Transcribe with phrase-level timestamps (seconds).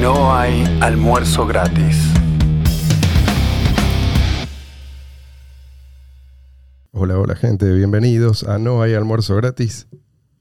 [0.00, 1.96] No hay almuerzo gratis.
[6.92, 9.88] Hola, hola gente, bienvenidos a No hay almuerzo gratis.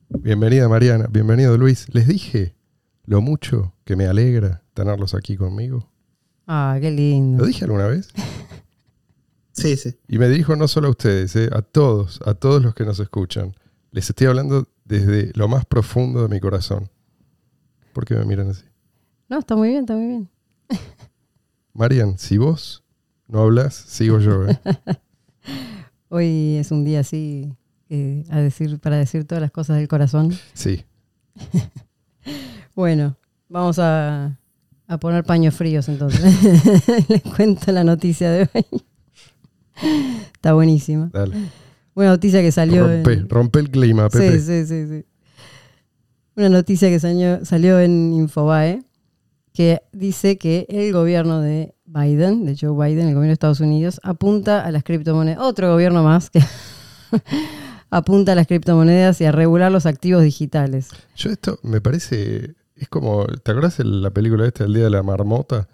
[0.09, 1.87] Bienvenida Mariana, bienvenido Luis.
[1.91, 2.55] Les dije
[3.05, 5.89] lo mucho que me alegra tenerlos aquí conmigo.
[6.45, 7.39] Ah, qué lindo.
[7.39, 8.09] ¿Lo dije alguna vez?
[9.53, 9.97] Sí, sí.
[10.07, 12.99] Y me dirijo no solo a ustedes, eh, a todos, a todos los que nos
[12.99, 13.55] escuchan.
[13.89, 16.91] Les estoy hablando desde lo más profundo de mi corazón.
[17.91, 18.65] ¿Por qué me miran así?
[19.29, 20.29] No, está muy bien, está muy bien.
[21.73, 22.83] Marian, si vos
[23.27, 24.47] no hablas, sigo yo.
[24.47, 24.59] ¿eh?
[26.09, 27.53] Hoy es un día así
[27.89, 30.33] eh, a decir, para decir todas las cosas del corazón.
[30.53, 30.83] Sí.
[32.75, 33.17] Bueno,
[33.49, 34.37] vamos a,
[34.87, 36.21] a poner paños fríos entonces.
[37.09, 38.83] Les cuento la noticia de hoy.
[40.31, 41.09] Está buenísima.
[41.11, 41.35] Dale.
[41.95, 43.29] Una noticia que salió Rompe, en...
[43.29, 44.39] rompe el clima, Pepe.
[44.39, 45.05] Sí, sí, sí, sí.
[46.35, 48.83] Una noticia que salió, salió en Infobae
[49.57, 53.99] que dice que el gobierno de Biden, de Joe Biden, el gobierno de Estados Unidos,
[54.03, 56.41] apunta a las criptomonedas, otro gobierno más que
[57.89, 60.89] apunta a las criptomonedas y a regular los activos digitales.
[61.15, 64.89] Yo esto me parece, es como, ¿te acuerdas de la película esta, El Día de
[64.91, 65.67] la Marmota?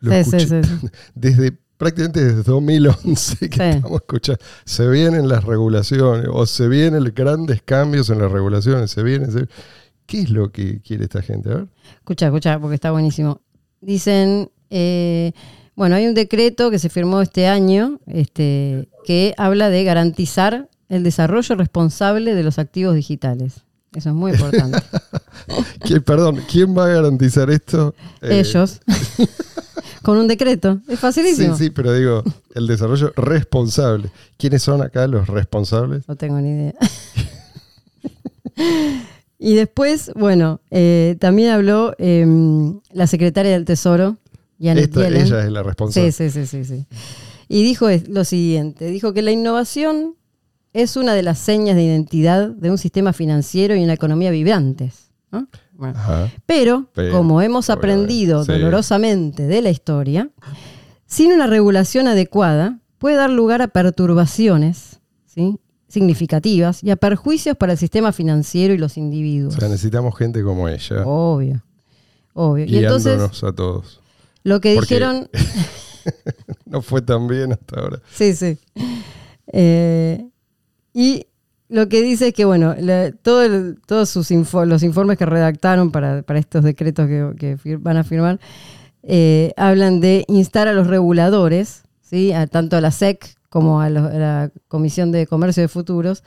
[0.00, 0.86] Lo Sí, sí, escuché sí, sí.
[1.14, 3.62] Desde prácticamente desde 2011 que Sí.
[3.76, 9.02] estamos escuchando, se vienen las regulaciones o se vienen grandes cambios en las regulaciones, se
[9.02, 9.48] vienen, se-
[10.06, 11.50] ¿Qué es lo que quiere esta gente?
[11.50, 11.66] A ver.
[11.98, 13.40] Escucha, escucha, porque está buenísimo.
[13.80, 15.32] Dicen, eh,
[15.76, 21.02] bueno, hay un decreto que se firmó este año este, que habla de garantizar el
[21.02, 23.62] desarrollo responsable de los activos digitales.
[23.94, 24.78] Eso es muy importante.
[25.80, 27.94] ¿Quién- perdón, ¿quién va a garantizar esto?
[28.22, 28.80] Eh, Ellos.
[30.02, 30.80] Con un decreto.
[30.86, 31.56] Es Sí, facilísimo.
[31.56, 32.22] sí, pero digo,
[32.54, 34.10] el desarrollo responsable.
[34.36, 36.06] ¿Quiénes son acá los responsables?
[36.08, 36.74] No tengo ni idea.
[39.38, 42.26] y después, bueno, eh, también habló eh,
[42.92, 44.16] la secretaria del Tesoro,
[44.60, 45.26] Janet Esta- Yellen.
[45.26, 46.12] ella es la responsable.
[46.12, 46.86] Sí, sí, sí, sí, sí.
[47.48, 50.14] Y dijo lo siguiente, dijo que la innovación
[50.72, 55.10] es una de las señas de identidad de un sistema financiero y una economía vibrantes.
[55.30, 55.48] ¿no?
[55.72, 55.94] Bueno.
[55.98, 56.30] Ajá.
[56.46, 58.52] Pero, Pero, como hemos aprendido sí.
[58.52, 60.30] dolorosamente de la historia,
[61.06, 65.58] sin una regulación adecuada puede dar lugar a perturbaciones ¿sí?
[65.94, 69.54] Significativas y a perjuicios para el sistema financiero y los O individuos.
[69.54, 71.62] sea, necesitamos gente como ella, Obvio,
[72.34, 72.66] obvio.
[72.66, 74.00] Y entonces, a todos.
[74.42, 75.28] lo que Porque- dijeron...
[76.66, 78.00] No fue tan bien hasta ahora.
[78.12, 78.58] Sí, sí.
[79.52, 80.26] Eh,
[80.92, 81.26] y
[81.68, 85.24] lo que dice es que, bueno, la- todo el- todos sus info- los informes que
[85.26, 88.38] redactaron para, para estos decretos que, que fir- van a firmar
[89.02, 92.32] eh, hablan de instar a los reguladores, ¿sí?
[92.32, 96.24] a, tanto a la SEC como a, la Comisión de Comercio de Futuros,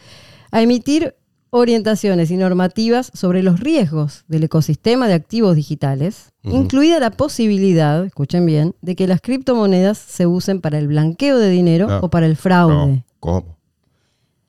[0.50, 1.14] a emitir
[1.50, 8.46] orientaciones y normativas sobre los riesgos del ecosistema de activos digitales, incluida la posibilidad, escuchen
[8.46, 12.00] bien, de que las criptomonedas se usen para el blanqueo de dinero No.
[12.00, 12.74] o para el fraude.
[12.74, 13.58] No, ¿cómo?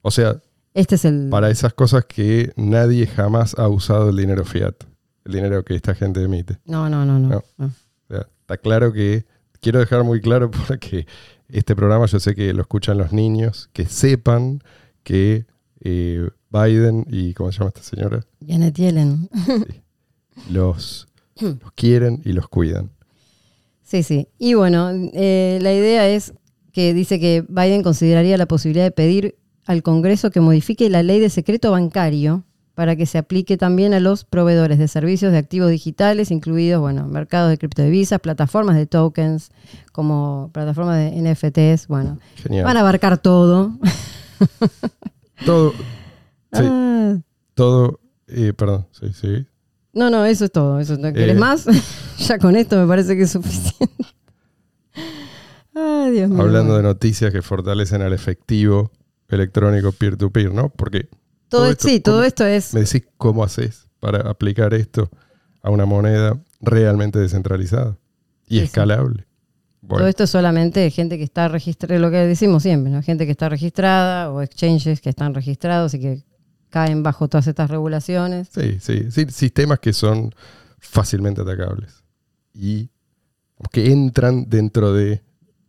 [0.02, 0.40] O sea,
[0.72, 1.30] Este es el...
[1.30, 4.84] para esas cosas que nadie jamás ha usado el dinero fiat,
[5.24, 6.58] el dinero que esta gente emite.
[6.64, 7.28] No, no, no, no.
[7.28, 7.44] No.
[7.56, 7.66] no.
[7.66, 9.26] O sea, está claro que,
[9.60, 11.06] quiero dejar muy claro porque
[11.48, 14.62] este programa yo sé que lo escuchan los niños, que sepan
[15.02, 15.46] que
[15.80, 18.24] eh, Biden y, ¿cómo se llama esta señora?
[18.46, 19.28] Janet Yellen.
[20.52, 21.08] Los,
[21.40, 22.92] los quieren y los cuidan.
[23.82, 24.28] Sí, sí.
[24.38, 26.32] Y bueno, eh, la idea es
[26.72, 29.36] que dice que Biden consideraría la posibilidad de pedir
[29.66, 32.44] al Congreso que modifique la ley de secreto bancario
[32.78, 37.08] para que se aplique también a los proveedores de servicios de activos digitales, incluidos, bueno,
[37.08, 39.50] mercados de criptodivisas, plataformas de tokens,
[39.90, 42.64] como plataformas de NFTs, bueno, Genial.
[42.64, 43.72] van a abarcar todo.
[45.44, 45.72] Todo,
[46.52, 47.16] sí, Ah,
[47.54, 49.44] todo, eh, perdón, sí, sí.
[49.92, 50.78] no, no, eso es todo.
[50.78, 51.40] Eso, ¿no ¿Quieres Eh.
[51.40, 51.66] más?
[52.18, 53.92] ya con esto me parece que es suficiente.
[55.74, 56.42] Ay, Dios mío.
[56.42, 58.92] Hablando de noticias que fortalecen al efectivo
[59.28, 60.68] electrónico peer-to-peer, ¿no?
[60.70, 61.08] Porque
[61.48, 65.10] todo, todo esto, esto- sí, todo esto es me decís cómo haces para aplicar esto
[65.62, 67.96] a una moneda realmente descentralizada
[68.46, 69.26] y Sí, escalable.
[69.80, 73.02] Bueno, Todo esto es solamente gente que está registrada, lo que decimos siempre, ¿no?
[73.02, 76.24] Gente que está registrada o exchanges que están registrados y que
[76.68, 78.48] caen bajo todas estas regulaciones.
[78.52, 80.34] sí, sí, sí, sistemas que son
[80.78, 82.02] fácilmente atacables
[82.52, 82.90] y
[83.72, 85.22] que entran dentro de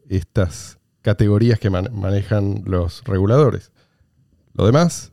[0.09, 3.71] estas categorías que man- manejan los reguladores.
[4.53, 5.11] Lo demás,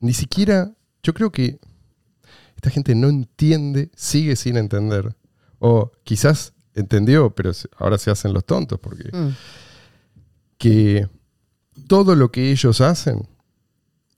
[0.00, 0.72] ni siquiera,
[1.02, 1.58] yo creo que
[2.56, 5.14] esta gente no entiende, sigue sin entender,
[5.58, 9.30] o quizás entendió, pero ahora se hacen los tontos, porque Mm.
[10.58, 11.08] que
[11.86, 13.28] todo lo que ellos hacen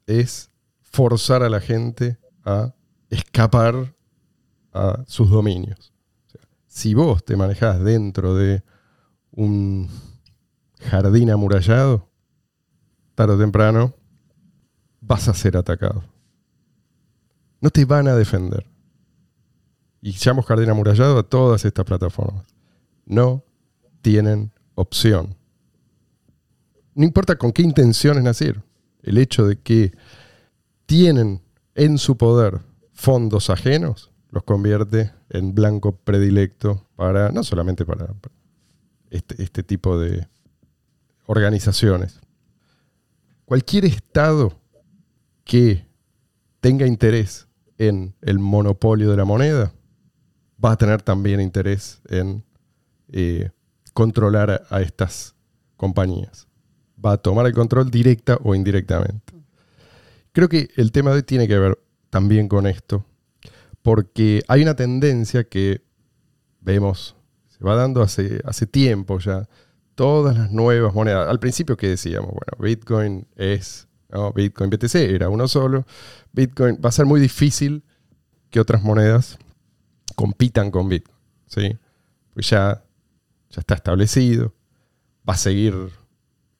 [0.06, 0.50] es
[0.82, 2.74] forzar a la gente a
[3.10, 3.94] escapar
[4.72, 5.92] a sus dominios.
[6.26, 8.62] O sea, si vos te manejás dentro de
[9.32, 9.88] un
[10.80, 12.08] jardín amurallado,
[13.14, 13.94] tarde o temprano
[15.10, 16.04] vas a ser atacado.
[17.60, 18.64] No te van a defender.
[20.00, 22.46] Y llamo jardín amurallado a todas estas plataformas.
[23.06, 23.42] No
[24.02, 25.34] tienen opción.
[26.94, 28.62] No importa con qué intenciones nacer.
[29.02, 29.92] El hecho de que
[30.86, 31.42] tienen
[31.74, 32.60] en su poder
[32.92, 38.14] fondos ajenos los convierte en blanco predilecto para, no solamente para
[39.10, 40.28] este, este tipo de
[41.26, 42.20] organizaciones.
[43.44, 44.59] Cualquier Estado
[45.50, 45.84] que
[46.60, 49.72] tenga interés en el monopolio de la moneda
[50.64, 52.44] va a tener también interés en
[53.08, 53.50] eh,
[53.92, 55.34] controlar a, estas
[55.76, 56.46] compañías.
[57.04, 59.32] Va a tomar el control directa o indirectamente.
[60.30, 61.76] Creo que el tema de hoy tiene que ver
[62.10, 63.04] también con esto,
[63.82, 65.82] porque hay una tendencia que
[66.60, 67.16] vemos,
[67.48, 69.48] se va dando hace, hace tiempo ya,
[69.96, 71.28] todas las nuevas monedas.
[71.28, 73.88] Al principio que decíamos, bueno, Bitcoin es,
[74.34, 75.86] Bitcoin BTC era uno solo,
[76.32, 77.84] Bitcoin va a ser muy difícil
[78.50, 79.38] que otras monedas
[80.16, 81.16] compitan con Bitcoin,
[81.46, 81.78] ¿sí?
[82.34, 82.82] Pues ya,
[83.50, 84.54] ya está establecido,
[85.28, 85.74] va a seguir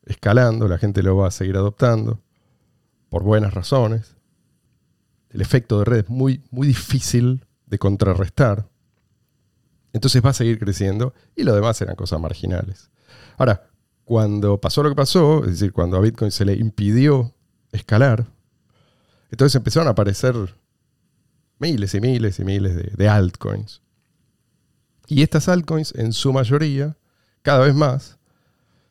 [0.05, 2.21] escalando, la gente lo va a seguir adoptando,
[3.09, 4.17] por buenas razones
[5.31, 8.69] el efecto de red es muy, muy difícil de contrarrestar.
[9.93, 12.91] Entonces va a seguir creciendo y lo demás eran cosas marginales.
[13.39, 13.69] Ahora,
[14.05, 17.35] cuando pasó lo que pasó, es decir, cuando a Bitcoin se le impidió
[17.73, 18.27] escalar,
[19.31, 20.35] entonces empezaron a aparecer
[21.59, 23.83] miles y miles y miles de, altcoins.
[25.07, 26.97] Y estas altcoins, en su mayoría,
[27.43, 28.19] cada vez más,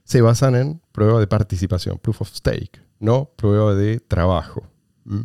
[0.03, 4.67] se basan en prueba de participación, proof of stake, no prueba de trabajo.
[5.03, 5.21] ¿Mm?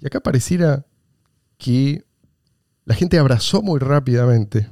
[0.00, 0.86] Y acá pareciera
[1.56, 2.04] que
[2.84, 4.70] la gente abrazó muy rápidamente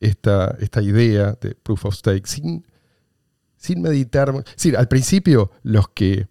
[0.00, 2.66] esta, esta idea de proof of stake sin,
[3.56, 4.32] sin meditar.
[4.56, 6.28] Es al principio los que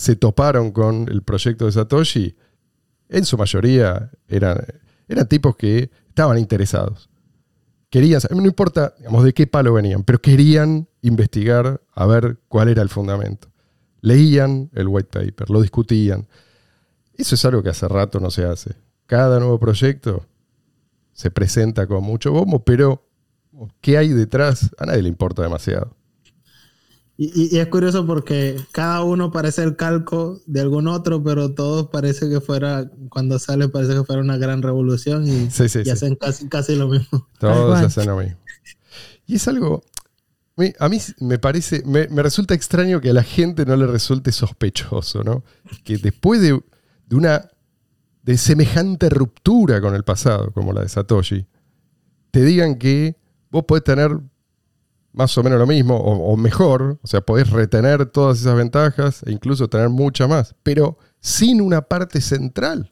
[0.00, 2.34] se toparon con el proyecto de Satoshi,
[3.10, 4.64] en su mayoría eran,
[5.06, 7.10] eran tipos que estaban interesados.
[7.90, 12.80] Querían, no importa digamos, de qué palo venían, pero querían investigar a ver cuál era
[12.80, 13.48] el fundamento.
[14.00, 16.26] Leían el white paper, lo discutían.
[17.12, 18.76] Eso es algo que hace rato no se hace.
[19.04, 20.24] Cada nuevo proyecto
[21.12, 23.06] se presenta con mucho bombo, pero
[23.82, 24.70] ¿qué hay detrás?
[24.78, 25.94] A nadie le importa demasiado.
[27.22, 32.30] Y, es curioso porque cada uno parece el calco de algún otro, pero todos parece
[32.30, 35.48] que fuera, cuando sale parece que fuera una gran revolución y,
[35.90, 37.28] hacen casi, casi lo mismo.
[37.38, 38.38] Todos hacen lo mismo.
[39.26, 39.82] Y es algo,
[40.78, 44.32] a mí me parece, me, me, resulta extraño que a la gente no le resulte
[44.32, 45.44] sospechoso, ¿no?
[45.84, 46.58] Que después de
[47.10, 47.50] de una
[48.22, 51.46] de semejante ruptura con el pasado, como la de Satoshi,
[52.30, 53.16] te digan que
[53.50, 54.16] vos podés tener
[55.12, 59.32] más o menos lo mismo o, mejor, o sea, podés retener todas esas ventajas e
[59.32, 62.90] incluso tener mucha más, pero sin una parte central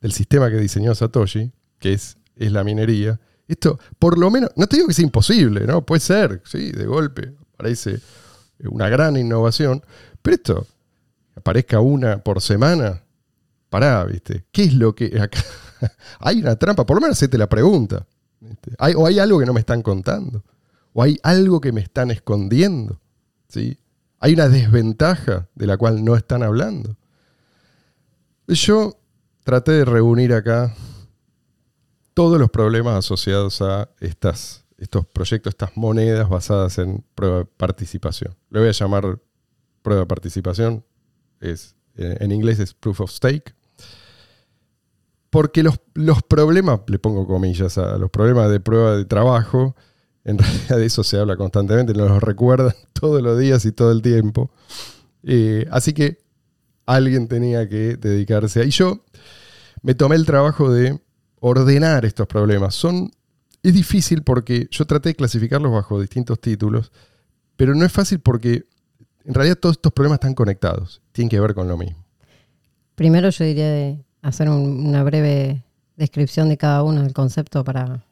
[0.00, 3.20] del sistema que diseñó Satoshi, que es, es la minería.
[3.46, 5.84] Esto, por lo menos, no te digo que sea imposible, ¿no?
[5.84, 8.00] Puede ser, sí, de golpe, parece
[8.64, 9.84] una gran innovación,
[10.20, 10.66] pero esto,
[11.36, 13.02] aparezca una por semana,
[13.70, 14.44] pará, ¿viste?
[14.50, 15.40] ¿Qué es lo que acá?
[16.20, 18.06] hay una trampa, por lo menos hacete la pregunta.
[18.78, 20.42] ¿Hay, o hay algo que no me están contando.
[20.92, 23.00] O hay algo que me están escondiendo.
[23.48, 23.78] ¿sí?
[24.20, 26.96] Hay una desventaja de la cual no están hablando.
[28.46, 28.98] Yo
[29.44, 30.74] traté de reunir acá
[32.14, 38.36] todos los problemas asociados a estas, estos proyectos, estas monedas basadas en prueba de participación.
[38.50, 39.18] Le voy a llamar
[39.82, 40.84] prueba de participación.
[41.40, 43.54] Es, eh, en inglés es proof of stake.
[45.30, 45.78] Porque los,
[46.28, 49.74] problemas, le pongo comillas a los problemas de prueba de trabajo,
[50.24, 53.92] en realidad de eso se habla constantemente, nos lo recuerdan todos los días y todo
[53.92, 54.50] el tiempo.
[55.22, 56.18] Eh, así que
[56.86, 58.64] alguien tenía que dedicarse a...
[58.64, 59.04] Y yo
[59.82, 61.00] me tomé el trabajo de
[61.40, 62.74] ordenar estos problemas.
[62.74, 63.10] Son,
[63.62, 66.92] es difícil porque yo traté de clasificarlos bajo distintos títulos,
[67.56, 68.66] pero no es fácil porque
[69.24, 72.04] en realidad todos estos problemas están conectados, tienen que ver con lo mismo.
[72.94, 75.64] Primero yo diría de hacer una breve
[75.96, 78.04] descripción de cada uno del concepto para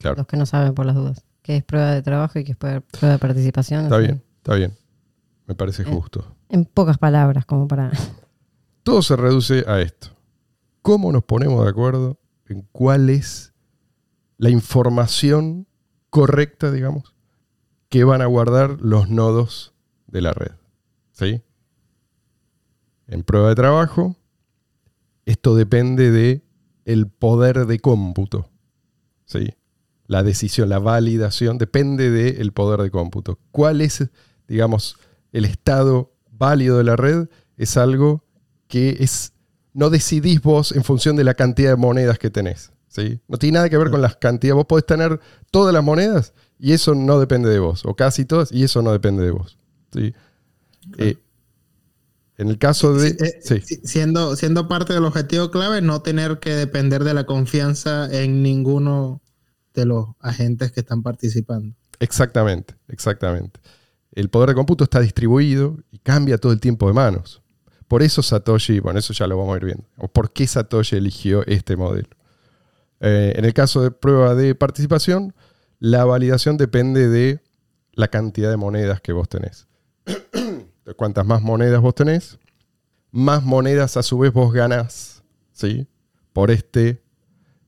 [0.00, 1.27] los que no saben por las dudas.
[1.48, 3.84] ¿Qué es prueba de trabajo y qué es prueba de participación?
[3.84, 4.76] Está bien, está bien.
[5.46, 6.36] Me parece justo.
[6.50, 7.90] En pocas palabras, como para...
[8.82, 10.08] Todo se reduce a esto.
[10.82, 13.54] ¿Cómo nos ponemos de acuerdo en cuál es
[14.36, 15.66] la información
[16.10, 17.14] correcta, digamos,
[17.88, 19.72] que van a guardar los nodos
[20.06, 20.52] de la red?
[21.12, 21.40] ¿Sí?
[23.06, 24.16] En prueba de trabajo,
[25.24, 26.44] esto depende de
[26.84, 28.50] el poder de cómputo.
[29.24, 29.54] ¿sí?
[30.08, 33.38] La decisión, la validación, depende del poder de cómputo.
[33.52, 34.08] ¿Cuál es,
[34.48, 34.96] digamos,
[35.32, 37.28] el estado válido de la red?
[37.58, 38.24] Es algo
[38.68, 39.34] que es,
[39.74, 42.72] no decidís vos en función de la cantidad de monedas que tenés.
[42.88, 43.20] ¿sí?
[43.28, 44.56] No tiene nada que ver con las cantidades.
[44.56, 48.50] Vos podés tener todas las monedas y eso no depende de vos, o casi todas,
[48.50, 49.58] y eso no depende de vos.
[49.92, 50.14] ¿sí?
[50.96, 51.18] Eh,
[52.38, 53.08] en el caso de...
[53.08, 58.42] Eh, siendo, siendo parte del objetivo clave, no tener que depender de la confianza en
[58.42, 59.20] ninguno
[59.74, 61.74] de los agentes que están participando.
[62.00, 63.60] Exactamente, exactamente.
[64.12, 67.42] El poder de cómputo está distribuido y cambia todo el tiempo de manos.
[67.86, 69.84] Por eso Satoshi, bueno, eso ya lo vamos a ir viendo.
[70.12, 72.10] ¿Por qué Satoshi eligió este modelo?
[73.00, 75.34] Eh, en el caso de prueba de participación,
[75.78, 77.40] la validación depende de
[77.92, 79.68] la cantidad de monedas que vos tenés.
[80.96, 82.38] Cuantas más monedas vos tenés,
[83.10, 85.22] más monedas a su vez vos ganás.
[85.52, 85.86] ¿sí?
[86.32, 87.02] Por este,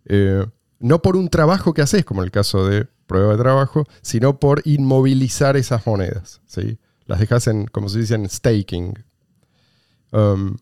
[0.04, 0.46] eh,
[0.80, 4.38] no por un trabajo que haces, como en el caso de prueba de trabajo, sino
[4.40, 6.40] por inmovilizar esas monedas.
[6.46, 6.78] ¿sí?
[7.06, 8.94] Las dejas en, como se dice, en staking.
[10.12, 10.56] Um,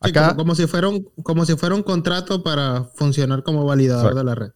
[0.00, 4.24] acá, como, si fuera un, como si fuera un contrato para funcionar como validador de
[4.24, 4.52] la red.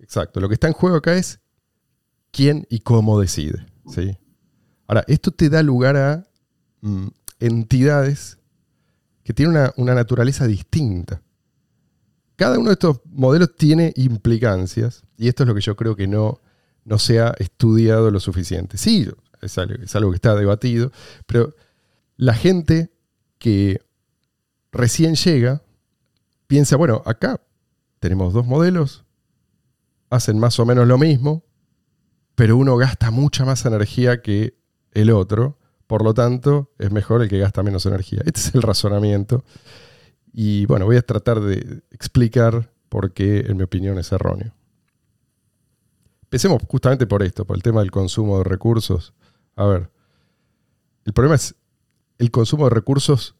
[0.00, 0.40] Exacto.
[0.40, 1.40] Lo que está en juego acá es
[2.30, 3.66] quién y cómo decide.
[3.86, 4.16] ¿sí?
[4.86, 6.26] Ahora, esto te da lugar a
[6.80, 7.08] mm,
[7.40, 8.38] entidades
[9.24, 11.22] que tienen una, naturaleza distinta.
[12.42, 16.08] Cada uno de estos modelos tiene implicancias, y esto es lo que yo creo que
[16.08, 16.40] no,
[16.84, 18.78] no se ha estudiado lo suficiente.
[18.78, 19.08] Sí,
[19.40, 20.90] es algo, que está debatido,
[21.28, 21.54] pero
[22.16, 22.90] la gente
[23.38, 23.80] que
[24.72, 25.62] recién llega
[26.48, 27.40] piensa, bueno, acá
[28.00, 29.04] tenemos dos modelos,
[30.10, 31.44] hacen más o menos lo mismo,
[32.34, 34.58] pero uno gasta mucha más energía que
[34.90, 38.22] el otro, por lo tanto es mejor el que gasta menos energía.
[38.26, 39.44] Este es el razonamiento.
[40.32, 44.54] Y bueno, voy a tratar de explicar por qué, en mi opinión, es erróneo.
[46.22, 49.12] Empecemos justamente por esto, por el tema del consumo de recursos.
[49.56, 49.90] A ver,
[51.04, 51.54] el problema es
[52.18, 53.34] el consumo de recursos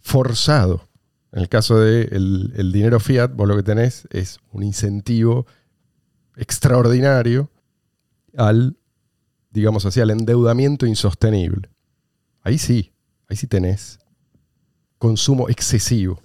[0.00, 0.88] forzado.
[1.32, 5.46] En el caso del de el dinero fiat, vos lo que tenés es un incentivo
[6.36, 7.50] extraordinario
[8.36, 8.76] al
[9.52, 11.70] digamos así, al endeudamiento insostenible.
[12.42, 12.92] Ahí sí,
[13.28, 13.98] ahí sí tenés
[15.02, 16.22] consumo excesivo.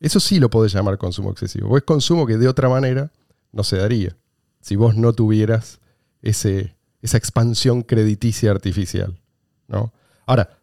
[0.00, 1.68] Eso sí lo podés llamar consumo excesivo.
[1.68, 3.12] O es consumo que de otra manera
[3.52, 4.16] no se daría
[4.60, 5.78] si vos no tuvieras
[6.20, 9.16] ese, esa expansión crediticia artificial.
[9.68, 9.92] ¿no?
[10.26, 10.58] Ahora,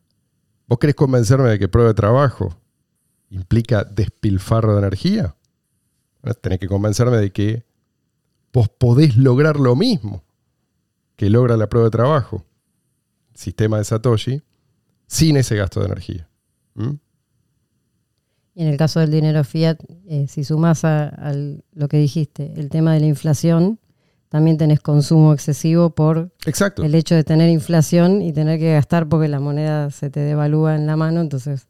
[0.68, 2.58] ¿vos querés convencerme de que prueba de trabajo
[3.30, 5.34] implica despilfarro de energía?
[6.42, 7.64] tenés que convencerme de que
[8.52, 10.26] vos podés lograr lo mismo
[11.16, 12.44] que logra la prueba de trabajo,
[13.34, 14.44] sistema de Satoshi,
[15.08, 16.30] sin ese gasto de energía.
[18.56, 21.34] Y en el caso del dinero fiat, eh, si sumas a,
[21.74, 23.80] lo que dijiste, el tema de la inflación,
[24.30, 26.32] también tenés consumo excesivo por
[26.78, 30.76] el hecho de tener inflación y tener que gastar porque la moneda se te devalúa
[30.76, 31.68] en la mano, entonces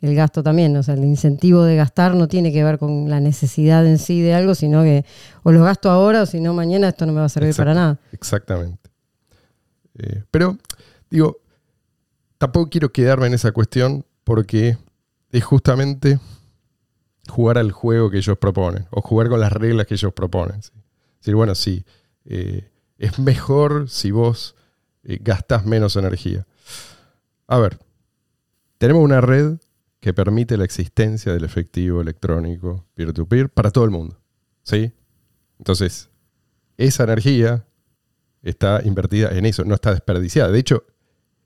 [0.00, 3.20] el gasto también, o sea, el incentivo de gastar no tiene que ver con la
[3.20, 5.04] necesidad en sí de algo, sino que
[5.44, 7.72] o lo gasto ahora o si no mañana esto no me va a servir para
[7.72, 8.00] nada.
[8.10, 8.90] Exactamente.
[9.98, 10.58] Eh, pero,
[11.08, 11.38] digo,
[12.38, 14.76] tampoco quiero quedarme en esa cuestión porque
[15.32, 16.20] es justamente
[17.28, 20.60] jugar al juego que ellos proponen o jugar con las reglas que ellos proponen.
[20.60, 20.72] Es
[21.20, 21.84] decir, bueno, sí,
[22.24, 24.54] eh, es mejor si vos
[25.02, 26.46] eh, gastas menos energía.
[27.46, 27.78] A ver,
[28.78, 29.56] tenemos una red
[30.00, 34.20] que permite la existencia del efectivo electrónico peer-to-peer para todo el mundo.
[34.62, 34.92] ¿Sí?
[35.58, 36.10] Entonces,
[36.76, 37.64] esa energía
[38.42, 40.50] está invertida en eso, no está desperdiciada.
[40.50, 40.84] De hecho,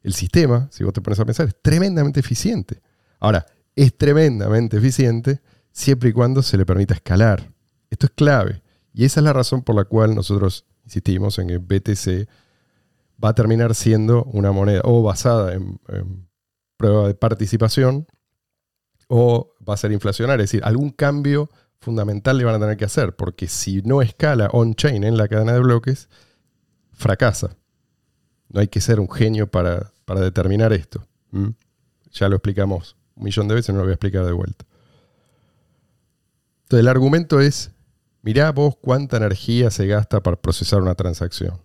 [0.02, 2.81] el sistema, si vos te pones a pensar, es tremendamente eficiente.
[3.21, 5.40] Ahora, es tremendamente eficiente
[5.71, 7.52] siempre y cuando se le permita escalar.
[7.90, 8.62] Esto es clave.
[8.95, 12.28] Y esa es la razón por la cual nosotros insistimos en que BTC
[13.23, 15.78] va a terminar siendo una moneda o basada en,
[16.78, 18.06] prueba de participación
[19.09, 20.45] o va a ser inflacionaria.
[20.45, 24.49] Es decir, algún cambio fundamental le van a tener que hacer, porque si no escala
[24.52, 26.09] on-chain en la cadena de bloques,
[26.92, 27.56] fracasa.
[28.49, 31.06] No hay que ser un genio para, determinar esto.
[32.12, 34.64] Ya lo explicamos un millón de veces, no lo voy a explicar de vuelta.
[36.64, 37.70] Entonces el argumento es,
[38.23, 41.61] mirá vos cuánta energía se gasta para procesar una transacción.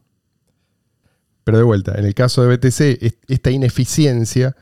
[1.44, 4.56] Pero de vuelta, en el caso de BTC, esta ineficiencia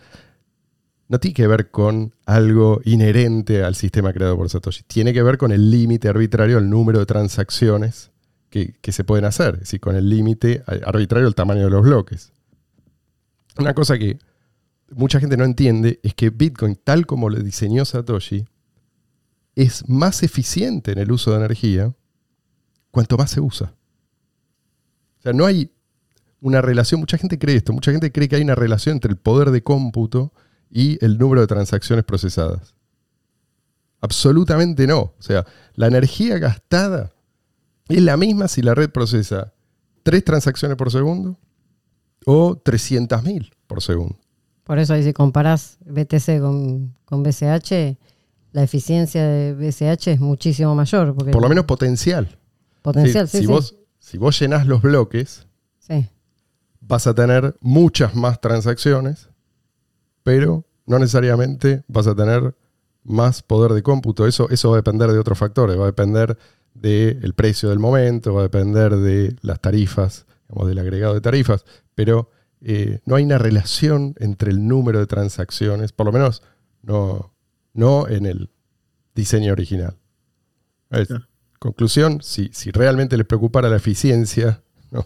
[1.09, 4.83] no tiene que ver con algo inherente al sistema creado por Satoshi.
[4.83, 8.11] Tiene que ver con el límite arbitrario, el número de transacciones
[8.49, 9.55] que, se pueden hacer.
[9.55, 12.31] Es decir, con el límite arbitrario el tamaño de los bloques.
[13.57, 14.19] Una cosa que
[14.95, 18.45] mucha gente no entiende es que Bitcoin, tal como lo diseñó Satoshi,
[19.55, 21.93] es más eficiente en el uso de energía
[22.91, 23.73] cuanto más se usa.
[25.19, 25.71] O sea, no hay
[26.41, 29.17] una relación, mucha gente cree esto, mucha gente cree que hay una relación entre el
[29.17, 30.33] poder de cómputo
[30.69, 32.73] y el número de transacciones procesadas.
[34.01, 34.99] Absolutamente no.
[34.99, 37.11] O sea, la energía gastada
[37.89, 39.53] es la misma si la red procesa
[40.03, 41.37] tres transacciones por segundo
[42.25, 44.17] o 300.000 por segundo.
[44.69, 47.97] Por eso ahí si comparás BTC con, con BCH,
[48.51, 51.15] la eficiencia de BCH es muchísimo mayor.
[51.15, 52.37] por lo menos potencial.
[52.83, 53.39] Potencial, sí.
[53.39, 55.47] si, Vos, si vos llenás los bloques,
[56.81, 59.29] vas a tener muchas más transacciones,
[60.21, 62.53] pero no necesariamente vas a tener
[63.03, 64.27] más poder de cómputo.
[64.27, 66.37] Eso, eso va a depender de otros factores, va a depender
[66.75, 71.65] del precio del momento, va a depender de las tarifas, digamos, del agregado de tarifas,
[71.95, 72.29] pero
[72.61, 76.43] eh, no hay una relación entre el número de transacciones, por lo menos
[76.81, 77.33] no,
[77.73, 78.49] no en el
[79.15, 79.95] diseño original.
[81.59, 84.61] Conclusión, si, si realmente les preocupara la eficiencia,
[84.91, 85.05] ¿no?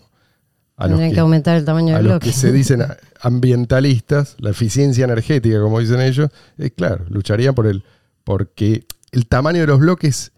[0.75, 2.27] a los que, aumentar el tamaño del bloque.
[2.27, 2.83] que se dicen
[3.21, 7.83] ambientalistas, la eficiencia energética, como dicen ellos, es claro, lucharían por el,
[8.23, 10.32] porque el tamaño de los bloques,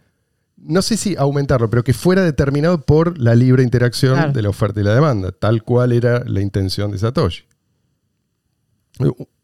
[0.57, 4.79] no sé si aumentarlo, pero que fuera determinado por la libre interacción de la oferta
[4.79, 7.43] y la demanda, tal cual era la intención de Satoshi.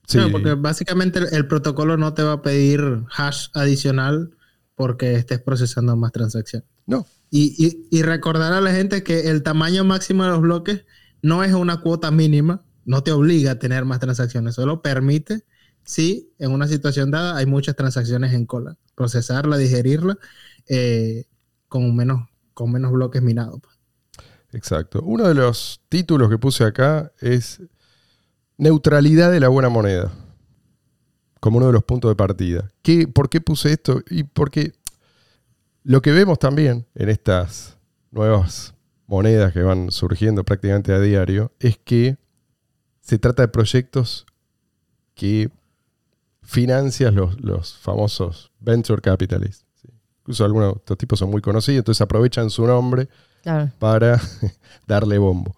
[0.07, 0.19] Sí.
[0.31, 4.31] porque básicamente el, protocolo no te va a pedir hash adicional
[4.75, 6.67] porque estés procesando más transacciones.
[6.85, 7.05] No.
[7.29, 10.85] Y, y, recordar a la gente que el tamaño máximo de los bloques
[11.21, 15.45] no es una cuota mínima, no te obliga a tener más transacciones, solo permite
[15.83, 20.17] si en una situación dada hay muchas transacciones en cola, procesarla, digerirla
[20.73, 21.25] eh,
[21.67, 23.59] con, menos, con menos bloques minados.
[23.61, 23.75] Pues.
[24.53, 25.01] Exacto.
[25.03, 27.61] Uno de los títulos que puse acá es
[28.57, 30.13] neutralidad de la buena moneda,
[31.41, 32.71] como uno de los puntos de partida.
[32.81, 34.01] ¿Qué, ¿Por qué puse esto?
[34.09, 34.71] Y porque
[35.83, 37.77] lo que vemos también en estas
[38.11, 38.73] nuevas
[39.07, 42.17] monedas que van surgiendo prácticamente a diario es que
[43.01, 44.25] se trata de proyectos
[45.15, 45.51] que
[46.43, 49.65] financian los, famosos venture capitalists.
[50.31, 53.09] Incluso algunos de estos tipos son muy conocidos, entonces aprovechan su nombre
[53.79, 54.17] para
[54.87, 55.53] darle bombo.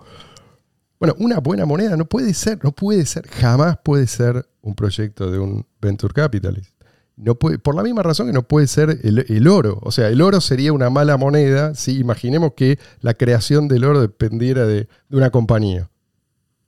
[0.99, 5.29] Bueno, una buena moneda no puede ser, no puede ser, jamás puede ser un proyecto
[5.29, 6.71] de un venture capitalist.
[7.15, 9.77] No puede, por la misma razón que no puede ser el, oro.
[9.83, 14.01] O sea, el oro sería una mala moneda si imaginemos que la creación del oro
[14.01, 15.91] dependiera de, una compañía.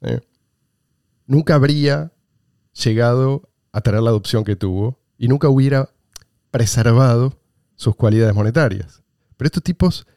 [0.01, 0.21] ¿eh?
[1.25, 2.11] Nunca habría
[2.83, 5.89] llegado a tener la adopción que tuvo y nunca hubiera
[6.51, 7.33] preservado
[7.75, 9.01] sus cualidades monetarias.
[9.37, 10.07] Pero estos tipos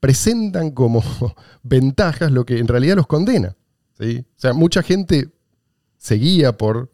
[0.00, 1.02] presentan como
[1.62, 3.56] ventajas lo que en realidad los condena.
[3.98, 4.04] O
[4.36, 5.30] sea, mucha gente
[5.96, 6.90] seguía por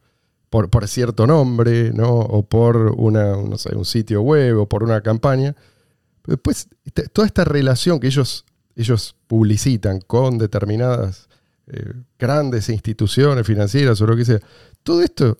[0.51, 2.09] por, cierto nombre, ¿no?
[2.11, 5.55] O por una, un sitio web o por una campaña.
[6.27, 8.45] después, este, toda esta relación que ellos,
[8.75, 11.29] ellos publicitan con determinadas
[11.67, 14.41] eh, grandes instituciones financieras o lo que sea,
[14.83, 15.39] todo esto,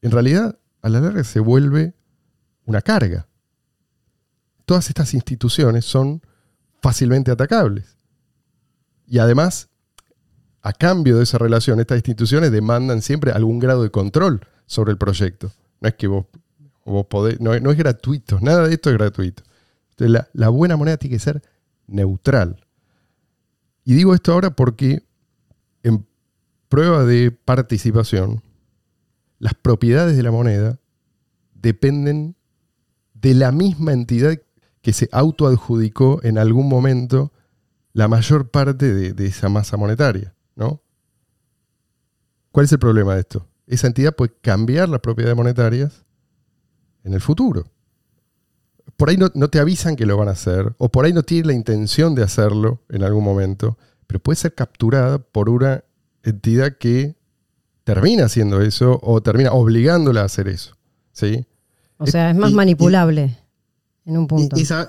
[0.00, 1.94] en realidad, a la larga se vuelve
[2.64, 3.28] una carga.
[4.64, 6.22] Todas estas instituciones son
[6.80, 7.96] fácilmente atacables.
[9.06, 9.68] Y además
[10.62, 14.98] a cambio de esa relación, estas instituciones demandan siempre algún grado de control sobre el
[14.98, 15.50] proyecto.
[15.80, 16.26] No es que vos,
[17.08, 19.42] podés, no, es gratuito, nada de esto es gratuito.
[19.90, 21.42] Entonces, la, buena moneda tiene que ser
[21.88, 22.64] neutral.
[23.84, 25.02] Y digo esto ahora porque
[25.82, 26.06] en
[26.68, 28.40] prueba de participación,
[29.40, 30.78] las propiedades de la moneda
[31.54, 32.36] dependen
[33.14, 34.38] de la misma entidad
[34.82, 37.32] que se autoadjudicó en algún momento
[37.92, 40.34] la mayor parte de esa masa monetaria.
[40.56, 40.82] ¿no?
[42.50, 43.48] ¿Cuál es el problema de esto?
[43.66, 46.04] Esa entidad puede cambiar las propiedades monetarias
[47.04, 47.64] en el futuro.
[48.96, 51.48] Por ahí no, te avisan que lo van a hacer, o por ahí no tiene
[51.48, 55.84] la intención de hacerlo en algún momento, pero puede ser capturada por una
[56.22, 57.16] entidad que
[57.84, 60.76] termina haciendo eso o termina obligándola a hacer eso.
[61.12, 61.46] ¿sí?
[61.96, 63.38] O sea, es más manipulable
[64.04, 64.58] en un punto.
[64.58, 64.88] Y, sabes,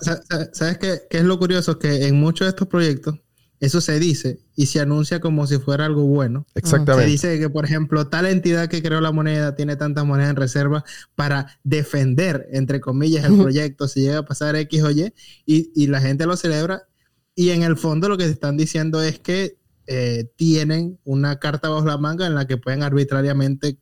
[0.80, 1.80] qué, qué, es lo curioso?
[1.80, 3.19] Que en muchos de estos proyectos
[3.63, 6.45] eso se dice y se anuncia como si fuera algo bueno.
[6.54, 7.06] Exactamente.
[7.06, 10.36] Se dice que, por ejemplo, tal entidad que creó la moneda tiene tantas monedas en
[10.36, 10.84] reserva
[11.15, 15.13] para defender, entre comillas, el proyecto si llega a pasar X o Y,
[15.45, 16.89] y, la gente lo celebra.
[17.36, 21.69] Y en el fondo lo que se están diciendo es que eh, tienen una carta
[21.69, 23.78] bajo la manga en la que pueden arbitrariamente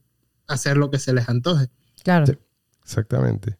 [0.45, 1.69] hacer lo que se les antoje.
[2.03, 2.25] Claro.
[2.83, 3.57] exactamente.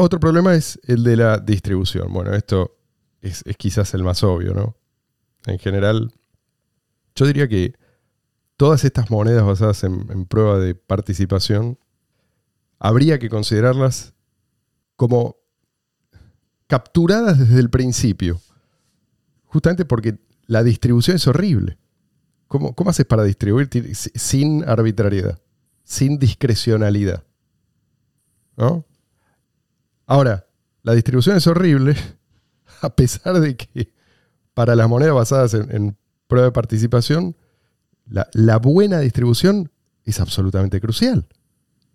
[0.00, 2.12] Otro problema es el de la distribución.
[2.12, 2.78] Bueno, esto
[3.20, 4.76] es, quizás el más obvio, ¿no?
[5.44, 6.12] En general,
[7.16, 7.74] yo diría que
[8.56, 11.80] todas estas monedas basadas en, prueba de participación,
[12.78, 14.14] habría que considerarlas
[14.94, 15.36] como
[16.68, 18.40] capturadas desde el principio.
[19.46, 21.76] Justamente porque la distribución es horrible.
[22.46, 25.40] ¿Cómo, cómo haces para distribuir sin arbitrariedad,
[25.82, 27.24] sin discrecionalidad?
[28.56, 28.87] ¿No?
[30.08, 30.46] Ahora,
[30.82, 31.94] la distribución es horrible
[32.80, 33.92] a pesar de que
[34.54, 37.36] para las monedas basadas en, prueba de participación,
[38.06, 39.70] la, buena distribución
[40.04, 41.26] es absolutamente crucial.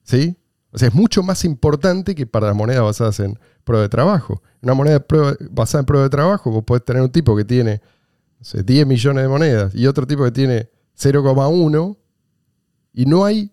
[0.03, 0.37] ¿Sí?
[0.71, 4.41] O sea, es mucho más importante que para las monedas basadas en prueba de trabajo.
[4.61, 5.03] Una moneda
[5.49, 7.81] basada en prueba de trabajo, vos podés tener un tipo que tiene
[8.53, 11.97] 10 millones de monedas y otro tipo que tiene 0,1
[12.93, 13.52] y no hay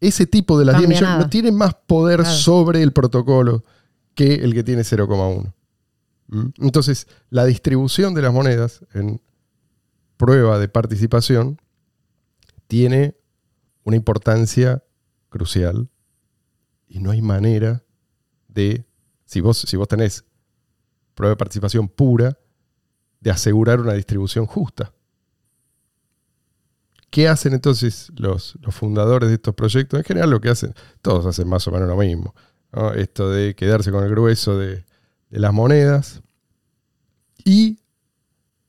[0.00, 3.64] ese tipo de las 10 millones, no tiene más poder sobre el protocolo
[4.14, 5.52] que el que tiene 0,1.
[6.28, 6.46] ¿Mm?
[6.58, 9.20] Entonces, la distribución de las monedas en
[10.16, 11.60] prueba de participación
[12.66, 13.16] tiene
[13.84, 14.84] una importancia
[15.28, 15.88] crucial
[16.86, 17.82] y no hay manera
[18.48, 18.86] de,
[19.24, 20.24] si vos, si vos tenés
[21.14, 22.38] prueba de participación pura,
[23.20, 24.92] de asegurar una distribución justa.
[27.10, 29.98] ¿Qué hacen entonces los, fundadores de estos proyectos?
[29.98, 32.34] En general lo que hacen, todos hacen más o menos lo mismo.
[32.96, 34.84] Esto de quedarse con el grueso de,
[35.30, 36.22] de las monedas.
[37.44, 37.78] Y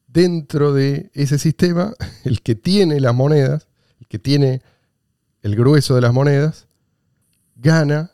[0.08, 3.68] dentro de ese sistema, el que tiene las monedas,
[4.00, 4.62] el que tiene
[5.42, 6.68] el grueso de las monedas,
[7.56, 8.12] gana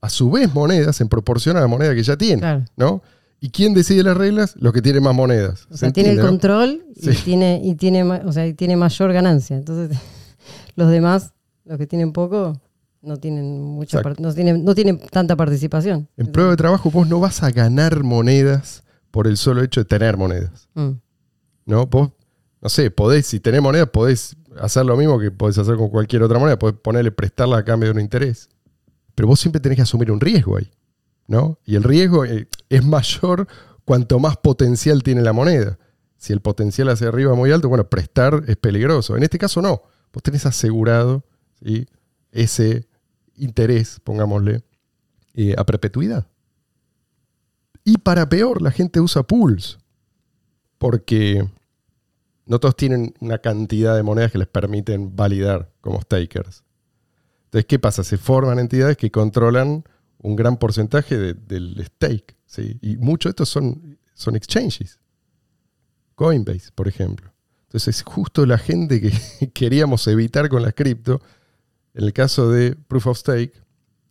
[0.00, 2.66] a su vez monedas en proporción a la moneda que ya tiene.
[2.76, 3.02] ¿no?
[3.40, 4.54] ¿Y quién decide las reglas?
[4.58, 5.66] Los que tienen más monedas.
[5.70, 9.56] O sea, tiene el control y, tiene, y, tiene, o sea, tiene mayor ganancia.
[9.56, 9.96] Entonces,
[10.76, 12.60] los demás, los que tienen poco,
[13.02, 16.08] no tienen mucha no tienen, no tienen tanta participación.
[16.16, 19.84] En prueba de trabajo vos no vas a ganar monedas por el solo hecho de
[19.84, 20.68] tener monedas.
[20.74, 20.90] Mm.
[21.66, 21.86] ¿No?
[21.86, 22.10] Vos,
[22.60, 26.22] no sé, podés, si tenés monedas, podés hacer lo mismo que podés hacer con cualquier
[26.22, 28.48] otra moneda, podés ponerle, prestarla a cambio de un interés.
[29.14, 30.70] Pero vos siempre tenés que asumir un riesgo ahí.
[31.26, 31.58] ¿No?
[31.64, 33.48] Y el riesgo eh, es mayor
[33.84, 35.78] cuanto más potencial tiene la moneda.
[36.16, 39.16] Si el potencial hacia arriba es muy alto, bueno, prestar es peligroso.
[39.16, 39.82] En este caso no.
[40.12, 41.24] Vos tenés asegurado
[42.30, 42.86] ese
[43.36, 44.62] interés, pongámosle,
[45.34, 46.26] eh, a perpetuidad.
[47.84, 49.78] Y para peor, la gente usa pools.
[50.78, 51.46] Porque
[52.46, 56.64] no todos tienen una cantidad de monedas que les permiten validar como stakers.
[57.46, 58.04] Entonces, ¿qué pasa?
[58.04, 59.84] Se forman entidades que controlan
[60.24, 62.34] un gran porcentaje del stake.
[62.46, 62.78] ¿sí?
[62.80, 64.98] Y muchos de estos son, son exchanges.
[66.14, 67.30] Coinbase, por ejemplo.
[67.64, 71.20] Entonces, es justo la gente que queríamos evitar con las cripto,
[71.92, 73.52] en el caso de Proof of Stake,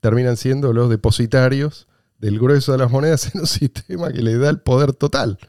[0.01, 1.87] terminan siendo los depositarios
[2.19, 5.39] del grueso de las monedas en un sistema que le da el poder total,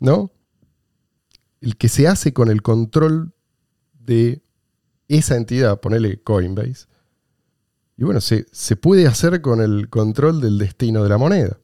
[0.00, 0.32] ¿no?
[1.60, 3.34] El que se hace con el control
[3.92, 4.42] de
[5.08, 6.86] esa entidad, ponele Coinbase,
[7.96, 11.58] y bueno, se, se, puede hacer con el control del destino de la moneda.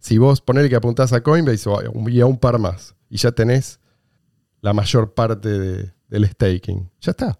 [0.00, 1.70] Si vos ponele que apuntás a Coinbase
[2.08, 3.80] y a un par más, y ya tenés
[4.60, 7.38] la mayor parte del staking, ya está.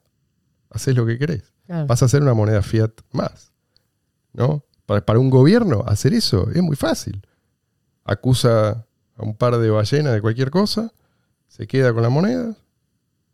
[0.70, 1.52] Haces lo que querés.
[1.86, 3.52] Vas a hacer una moneda fiat más.
[4.32, 4.64] ¿No?
[4.86, 7.22] Para, un gobierno hacer eso es muy fácil.
[8.04, 10.92] Acusa a un par de ballenas de cualquier cosa,
[11.48, 12.56] se queda con la moneda,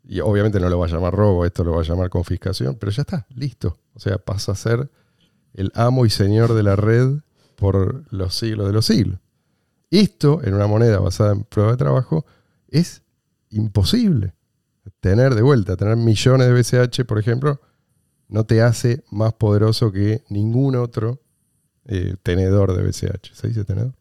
[0.07, 2.91] y obviamente no lo va a llamar robo, esto lo va a llamar confiscación, pero
[2.91, 3.77] ya está, listo.
[3.93, 4.89] O sea, pasa a ser
[5.53, 7.19] el amo y señor de la red
[7.55, 9.19] por los siglos de los siglos.
[9.89, 12.25] Esto, en una moneda basada en prueba de trabajo,
[12.67, 13.03] es
[13.49, 14.33] imposible.
[14.99, 17.61] Tener de vuelta, tener millones de BCH, por ejemplo,
[18.27, 21.21] no te hace más poderoso que ningún otro
[21.85, 23.33] eh, tenedor de BCH.
[23.33, 23.93] ¿Se dice tenedor?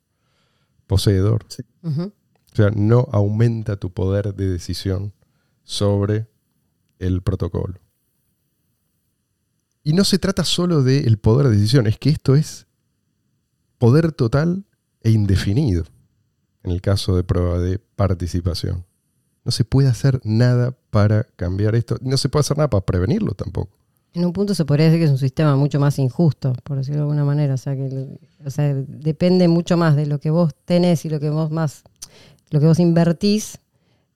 [0.86, 1.46] Poseedor.
[1.82, 5.12] O sea, no aumenta tu poder de decisión
[5.64, 6.28] sobre
[6.98, 7.80] el protocolo.
[9.82, 12.66] Y no se trata solo del poder de decisión, es que esto es
[13.78, 14.64] poder total
[15.02, 15.84] e indefinido
[16.62, 18.86] en el caso de prueba de participación.
[19.44, 23.32] No se puede hacer nada para cambiar esto, no se puede hacer nada para prevenirlo
[23.32, 26.76] tampoco en un punto se podría decir que es un sistema mucho más injusto, por
[26.76, 27.54] decirlo de alguna manera.
[27.54, 28.14] O sea, que
[28.86, 31.82] depende mucho más de lo que vos tenés y lo que vos más,
[32.50, 33.58] lo que vos invertís,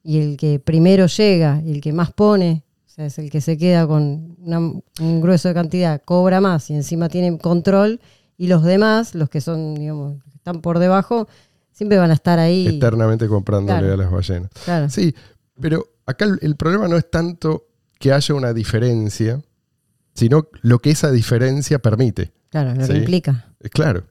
[0.09, 3.43] y el que primero llega y el que más pone, o sea, es el que
[3.43, 8.01] se queda con un grueso de cantidad, cobra más y encima tiene control,
[8.39, 11.29] y los demás, los que son, digamos, están por debajo,
[11.73, 12.69] siempre van a estar ahí.
[12.69, 14.51] Eternamente comprándole a las ballenas.
[14.89, 15.15] Sí,
[15.61, 17.67] pero acá el problema no es tanto
[17.99, 19.43] que haya una diferencia
[20.15, 22.33] sino lo que esa diferencia permite.
[22.49, 23.53] Claro, lo que implica.
[23.71, 24.05] Claro.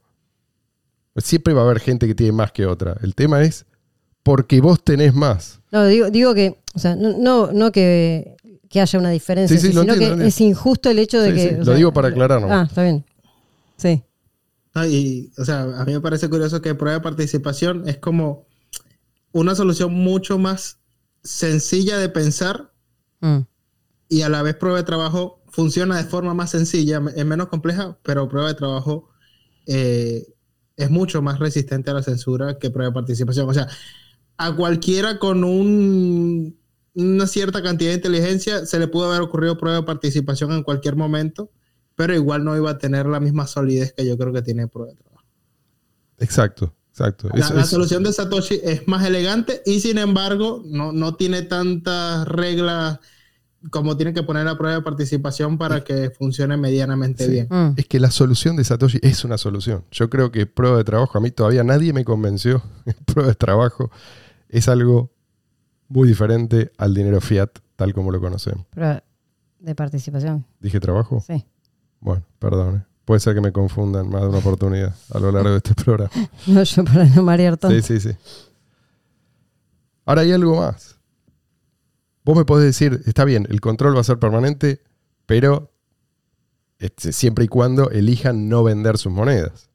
[1.15, 2.95] Siempre va a haber gente que tiene más que otra.
[3.01, 3.65] El tema es
[4.27, 5.61] porque vos tenés más.
[5.71, 8.35] No, digo, digo que, o sea, no, no, que,
[8.75, 11.51] haya una diferencia, sino que es injusto el hecho de que.
[11.63, 12.51] lo digo para aclararlo.
[12.51, 13.05] Ah, está bien.
[13.77, 14.03] Sí.
[14.89, 18.45] y, o sea, a mí me parece curioso que prueba de participación es como
[19.31, 20.79] una solución mucho más
[21.23, 22.73] sencilla de pensar
[23.21, 23.39] mm.
[24.09, 27.97] y a la vez prueba de trabajo funciona de forma más sencilla, es menos compleja,
[28.03, 29.09] pero prueba de trabajo
[29.67, 30.33] eh,
[30.75, 33.47] es mucho más resistente a la censura que prueba de participación.
[33.47, 33.69] O sea,
[34.37, 39.83] a cualquiera con una cierta cantidad de inteligencia se le pudo haber ocurrido prueba de
[39.83, 41.51] participación en cualquier momento,
[41.95, 44.91] pero igual no iba a tener la misma solidez que yo creo que tiene prueba
[44.91, 45.25] de trabajo.
[46.19, 46.73] Exacto.
[46.91, 47.29] Exacto.
[47.31, 52.99] La, solución de Satoshi es más elegante y sin embargo no, no tiene tantas reglas
[53.69, 57.47] como tiene que poner la prueba de participación para que funcione medianamente bien.
[57.49, 57.73] Mm.
[57.77, 59.83] Es que la solución de Satoshi es una solución.
[59.91, 62.63] Yo creo que prueba de trabajo, a mí todavía nadie me convenció.
[63.05, 63.91] prueba de trabajo
[64.49, 65.11] es algo
[65.87, 68.65] muy diferente al dinero fiat tal como lo conocemos.
[69.59, 70.45] De participación.
[70.59, 71.23] ¿Dije trabajo?
[71.25, 71.45] Sí.
[71.99, 72.85] Bueno, perdón.
[73.05, 76.11] Puede ser que me confundan más de una oportunidad a lo largo de este programa.
[76.47, 77.75] No, yo para no marear tanto.
[77.75, 78.17] Sí, sí, sí.
[80.05, 80.99] Ahora hay algo más.
[82.23, 84.81] Vos me podés decir, está bien, el control va a ser permanente,
[85.25, 85.71] pero
[86.79, 89.69] este, siempre y cuando elijan no vender sus monedas.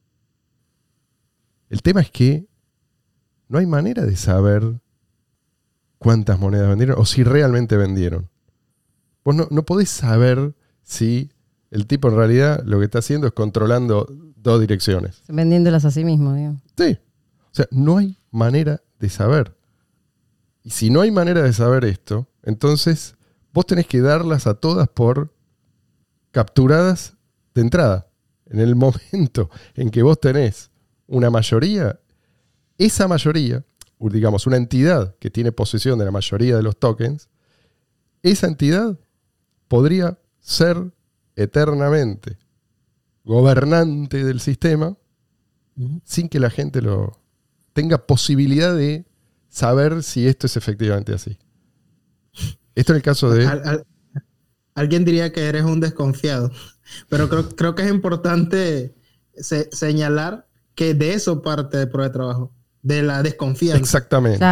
[1.70, 2.46] El tema es que
[3.52, 4.80] no hay manera de saber
[5.98, 8.30] cuántas monedas vendieron o si realmente vendieron.
[9.22, 11.30] Vos no, no podés saber si
[11.70, 15.22] el tipo en realidad lo que está haciendo es controlando dos direcciones.
[15.28, 16.62] Vendiéndolas a sí mismo, digamos.
[16.78, 16.98] Sí.
[17.50, 19.54] O sea, no hay manera de saber.
[20.62, 23.16] Y si no hay manera de saber esto, entonces
[23.52, 25.34] vos tenés que darlas a todas por
[26.30, 27.18] capturadas
[27.54, 28.08] de entrada.
[28.46, 30.70] En el momento en que vos tenés
[31.06, 32.00] una mayoría,
[32.84, 33.64] esa mayoría,
[33.98, 37.28] digamos, una entidad que tiene posesión de la mayoría de los tokens,
[38.22, 38.98] esa entidad
[39.68, 40.92] podría ser
[41.36, 42.38] eternamente
[43.24, 44.96] gobernante del sistema
[46.04, 47.18] sin que la gente lo
[47.72, 49.06] tenga posibilidad de
[49.48, 51.38] saber si esto es efectivamente así.
[52.74, 53.46] Esto en el caso de...
[54.74, 56.50] alguien diría que eres un desconfiado,
[57.08, 58.94] pero creo, que es importante
[59.70, 63.78] señalar que de eso parte de prueba de trabajo, de la desconfianza.
[63.78, 64.44] Exactamente.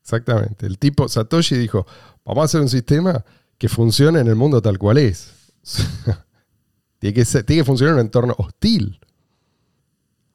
[0.00, 0.66] Exactamente.
[0.66, 1.86] El tipo Satoshi dijo,
[2.24, 3.24] vamos a hacer un sistema
[3.58, 5.52] que funcione en el mundo tal cual es.
[6.98, 9.00] tiene, que tiene que funcionar en un entorno hostil.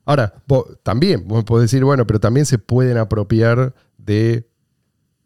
[0.06, 0.34] Ahora,
[0.82, 4.50] también, vos podés decir, bueno, pero también se pueden apropiar de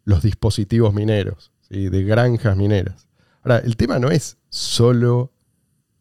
[0.04, 3.08] los dispositivos mineros de granjas mineras.
[3.42, 5.32] Ahora, el tema no es solo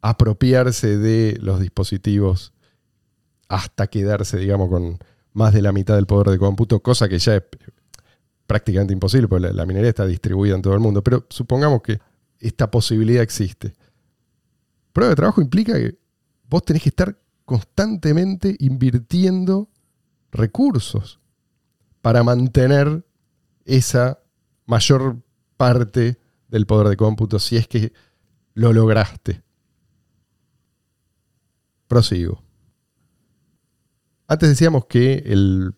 [0.01, 2.53] apropiarse de los dispositivos
[3.47, 4.99] hasta quedarse, digamos, con
[5.33, 7.43] más de la mitad del poder de cómputo, cosa que ya es
[8.47, 11.03] prácticamente imposible, porque la, minería está distribuida en todo el mundo.
[11.03, 11.99] Pero supongamos que
[12.39, 13.73] esta posibilidad existe.
[14.91, 15.97] Prueba de trabajo implica que
[16.49, 19.69] vos tenés que estar constantemente invirtiendo
[20.31, 21.19] recursos
[22.01, 23.03] para mantener
[23.65, 24.19] esa
[24.65, 25.17] mayor
[25.57, 27.93] parte del poder de cómputo si es que
[28.53, 29.41] lo lograste.
[31.87, 32.42] Prosigo.
[34.27, 35.73] Antes decíamos que, el,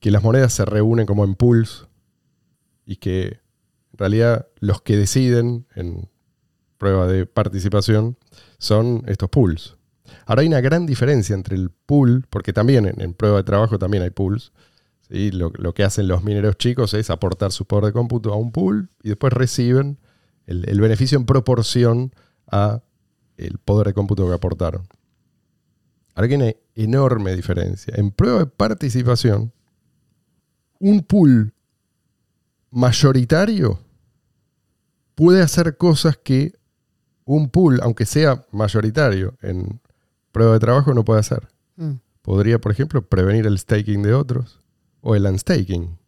[0.00, 1.88] las monedas se reúnen como en pools
[2.84, 3.40] y que
[3.92, 6.08] en realidad los que deciden en
[6.78, 8.18] prueba de participación
[8.58, 9.76] son estos pools.
[10.26, 14.02] Ahora hay una gran diferencia entre el pool, porque también en, prueba de trabajo también
[14.02, 14.52] hay pools,
[15.08, 18.88] lo, que hacen los mineros chicos es aportar su poder de cómputo a un pool
[19.02, 19.98] y después reciben
[20.46, 22.14] el, beneficio en proporción
[22.50, 22.82] a
[23.36, 24.88] el poder de cómputo que aportaron.
[26.14, 27.94] Ahora hay una enorme diferencia.
[27.96, 29.52] En prueba de participación,
[30.78, 31.54] un pool
[32.70, 33.80] mayoritario
[35.14, 36.52] puede hacer cosas que
[37.24, 39.80] un pool, aunque sea mayoritario en
[40.32, 41.48] prueba de trabajo, no puede hacer.
[41.76, 41.92] Mm.
[42.22, 44.60] Podría, por ejemplo, prevenir el staking de otros
[45.00, 45.98] o el unstaking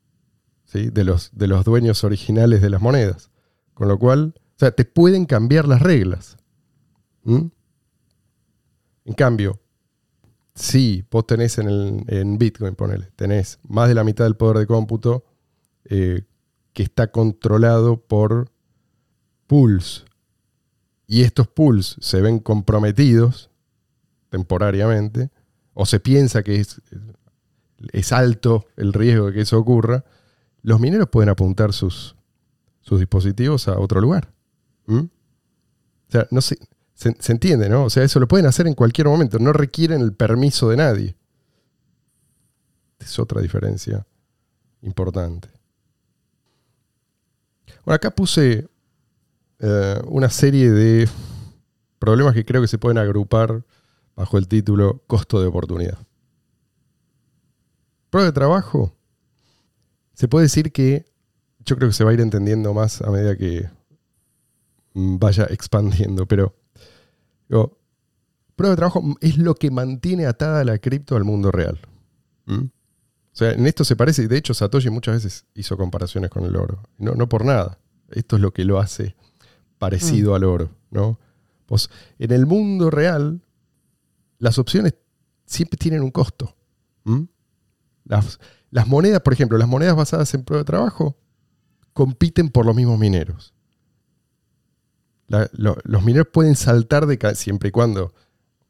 [0.65, 0.91] ¿sí?
[0.91, 3.31] de, los, de los dueños originales de las monedas.
[3.75, 6.37] Con lo cual, o sea, te pueden cambiar las reglas.
[7.25, 7.51] En
[9.17, 9.61] cambio,
[10.55, 14.59] si vos tenés en, el, en Bitcoin, ponele, tenés más de la mitad del poder
[14.59, 15.25] de cómputo
[15.85, 16.23] eh,
[16.73, 18.51] que está controlado por
[19.47, 20.05] pools,
[21.07, 23.51] y estos pools se ven comprometidos
[24.31, 25.31] temporariamente,
[25.75, 26.81] o se piensa que es
[27.93, 30.05] es alto el riesgo de que eso ocurra,
[30.63, 32.17] los mineros pueden apuntar sus,
[32.81, 34.33] sus dispositivos a otro lugar.
[34.87, 34.99] ¿Mm?
[34.99, 36.41] O sea, no
[36.95, 37.85] se, entiende, ¿no?
[37.85, 41.17] O sea, eso lo pueden hacer en cualquier momento, no requieren el permiso de nadie.
[42.99, 44.07] Es otra diferencia
[44.83, 45.49] importante.
[47.85, 48.69] Bueno, acá puse
[49.59, 51.09] eh, una serie de
[51.99, 53.65] problemas que creo que se pueden agrupar
[54.15, 55.99] bajo el título Costo de oportunidad.
[58.11, 58.95] Prueba de trabajo.
[60.15, 61.05] Se puede decir que
[61.65, 63.69] yo creo que se va a ir entendiendo más a medida que
[64.95, 66.55] vaya expandiendo, pero
[67.49, 71.79] prueba de trabajo es lo que mantiene atada la cripto al mundo real.
[72.47, 72.65] ¿Mm?
[72.65, 76.45] O sea, en esto se parece, y de hecho Satoshi muchas veces hizo comparaciones con
[76.45, 76.83] el oro.
[76.99, 77.79] No, no por nada.
[78.11, 79.17] Esto es lo que lo hace
[79.79, 80.35] parecido mm.
[80.35, 80.71] al oro.
[80.91, 81.19] ¿no?
[81.67, 83.43] Pues en el mundo real,
[84.39, 84.95] las opciones
[85.47, 86.55] siempre tienen un costo.
[88.05, 88.39] Las,
[88.71, 91.17] las, monedas, por ejemplo, las monedas basadas en prueba de trabajo
[91.93, 93.54] compiten por los mismos mineros.
[95.53, 98.13] Los mineros pueden saltar de siempre y cuando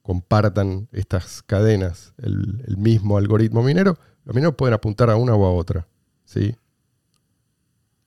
[0.03, 5.47] compartan estas cadenas, el, el mismo algoritmo minero, los mineros pueden apuntar a una o
[5.47, 5.87] a otra,
[6.25, 6.57] ¿sí?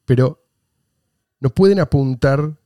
[0.05, 0.43] Pero
[1.39, 2.57] no pueden apuntar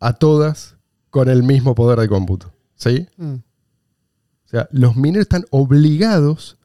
[0.00, 0.76] a todas
[1.10, 3.08] con el mismo poder de cómputo, ¿sí?
[3.16, 3.34] Mm.
[3.34, 6.58] O sea, los mineros están obligados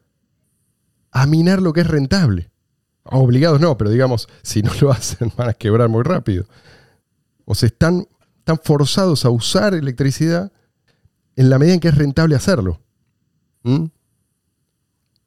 [1.11, 2.49] a minar lo que es rentable.
[3.03, 6.45] Obligados no, pero digamos, si no lo hacen van a quebrar muy rápido.
[7.45, 8.07] O sea, están,
[8.43, 10.51] están forzados a usar electricidad
[11.37, 12.81] en la medida en que es rentable hacerlo.
[13.63, 13.85] ¿Mm?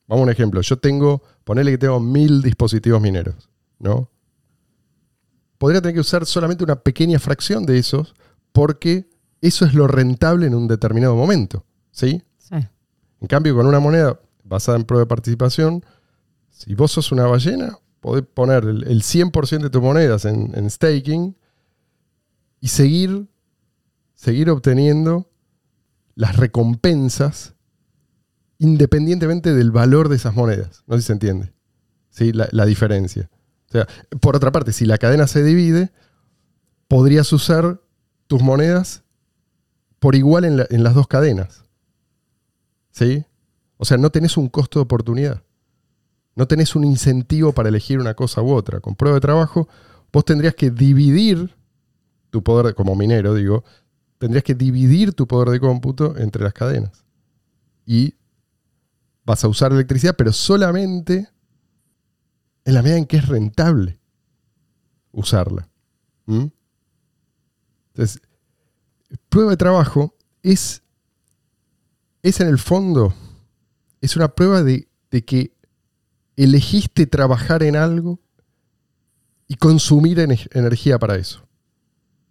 [0.06, 0.60] Vamos a un ejemplo.
[0.60, 3.48] Yo tengo, ponerle que tengo mil dispositivos mineros,
[3.78, 4.10] ¿no?
[5.56, 8.14] Podría tener que usar solamente una pequeña fracción de esos
[8.52, 9.08] porque
[9.40, 12.22] eso es lo rentable en un determinado momento, ¿sí?
[12.38, 12.56] sí.
[13.20, 15.82] En cambio, con una moneda basada en prueba de participación,
[16.50, 21.34] si vos sos una ballena, podés poner el, 100% de tus monedas en, en, staking
[22.66, 23.28] y seguir,
[24.16, 25.30] seguir obteniendo
[26.16, 27.54] las recompensas
[28.58, 30.82] independientemente del valor de esas monedas.
[30.88, 31.52] No sé si se entiende.
[32.10, 32.32] ¿Sí?
[32.32, 33.30] La, diferencia.
[33.68, 33.86] O sea,
[34.20, 35.92] por otra parte, si la cadena se divide,
[36.88, 37.80] podrías usar
[38.26, 39.04] tus monedas
[40.00, 41.62] por igual en, las dos cadenas.
[42.90, 43.26] ¿Sí?
[43.76, 45.44] O sea, no tenés un costo de oportunidad.
[46.34, 48.80] No tenés un incentivo para elegir una cosa u otra.
[48.80, 49.68] Con prueba de trabajo,
[50.12, 51.55] vos tendrías que dividir
[52.30, 53.64] tu poder, como minero digo,
[54.18, 57.04] tendrías que dividir tu poder de cómputo entre las cadenas.
[57.84, 58.14] Y
[59.24, 61.28] vas a usar electricidad, pero solamente
[62.64, 64.00] en la medida en que es rentable
[65.12, 65.68] usarla.
[66.26, 66.46] ¿Mm?
[67.88, 68.20] Entonces,
[69.28, 70.82] prueba de trabajo es,
[72.22, 73.14] es en el fondo,
[74.00, 75.56] es una prueba de, de que
[76.36, 78.20] elegiste trabajar en algo
[79.48, 81.45] y consumir energía para eso.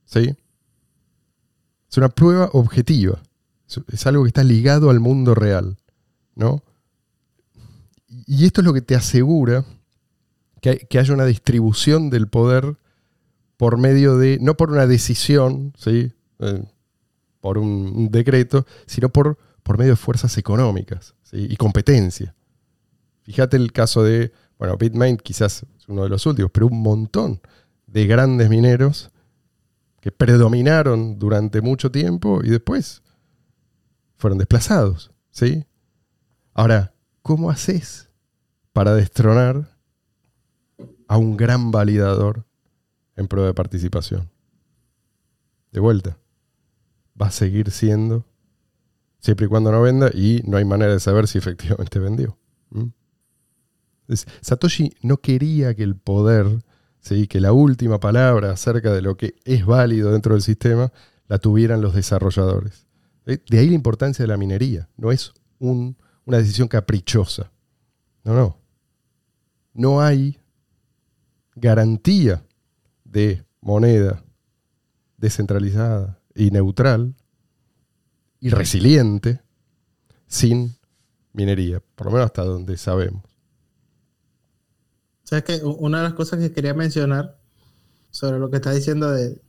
[0.06, 0.36] ¿Sí?
[1.90, 3.22] Es una prueba objetiva.
[3.92, 5.78] Es algo que está ligado al mundo real.
[6.36, 6.64] ¿no?
[8.26, 9.66] y esto es lo que te asegura
[10.62, 12.78] que, haya una distribución del poder
[13.58, 16.12] por medio de, no por una decisión, ¿sí?
[16.40, 16.64] Eh,
[17.40, 22.34] por un, decreto, sino por, por medio de fuerzas económicas y competencia.
[23.24, 27.40] Fíjate el caso de, bueno, Bitmain quizás es uno de los últimos, pero un montón
[27.86, 29.12] de grandes mineros
[30.06, 33.02] que predominaron durante mucho tiempo y después
[34.18, 35.10] fueron desplazados.
[35.32, 35.66] ¿sí?
[36.54, 38.08] Ahora, ¿cómo haces
[38.72, 39.76] para destronar
[41.08, 42.46] a un gran validador
[43.16, 44.30] en prueba de participación.
[45.72, 46.20] De vuelta,
[47.20, 48.26] va a seguir siendo
[49.20, 52.38] siempre y cuando no venda y no hay manera de saber si efectivamente vendió.
[54.42, 56.64] Satoshi no quería que el poder,
[57.06, 57.28] ¿sí?
[57.28, 60.92] que la última palabra acerca de lo que es válido dentro del sistema,
[61.28, 62.86] la tuvieran los desarrolladores.
[63.26, 64.90] De ahí la importancia de la minería.
[64.98, 67.52] No es una decisión caprichosa.
[68.24, 68.66] No, no
[69.76, 70.40] no hay
[71.54, 72.44] garantía
[73.04, 74.24] de moneda
[75.18, 77.14] descentralizada y neutral
[78.40, 79.42] y resiliente
[80.28, 80.76] sin
[81.34, 83.24] minería, por lo menos hasta donde sabemos.
[85.26, 87.38] Sabes que una de las cosas que quería mencionar
[88.12, 89.42] sobre lo que está diciendo de,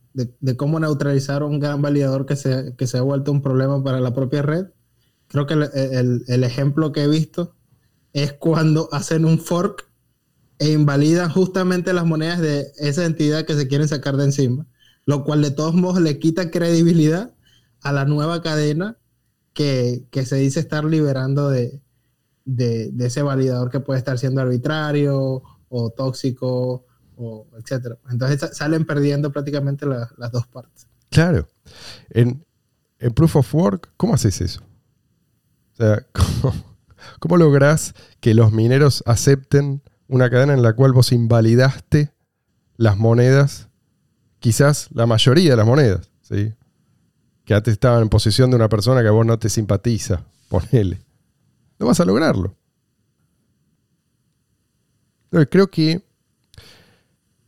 [0.57, 4.13] cómo neutralizar un gran validador que se, que se ha vuelto un problema para la
[4.13, 4.67] propia red,
[5.29, 7.55] creo que el ejemplo que he visto
[8.13, 9.87] es cuando hacen un fork
[10.59, 14.67] e invalidan justamente las monedas de esa entidad que se quieren sacar de encima,
[15.05, 17.35] lo cual de todos modos le quita credibilidad
[17.83, 18.97] a la nueva cadena
[19.53, 21.83] que, se dice estar liberando de,
[22.99, 26.85] ese validador que puede estar siendo arbitrario o tóxico,
[27.17, 27.97] o etcétera.
[28.11, 30.87] Entonces salen perdiendo prácticamente las dos partes.
[31.11, 31.49] Claro.
[32.11, 32.45] En,
[33.15, 34.63] Proof of Work, ¿cómo haces eso?
[35.73, 36.55] O sea, ¿cómo,
[37.19, 42.13] cómo logras que los mineros acepten una cadena en la cual vos invalidaste
[42.77, 43.69] las monedas,
[44.39, 46.55] quizás la mayoría de las monedas, ¿sí?
[47.47, 51.01] que antes estaban en posesión de una persona que a vos no te simpatiza, ponele.
[51.79, 52.57] No vas a lograrlo.
[55.45, 56.03] Creo que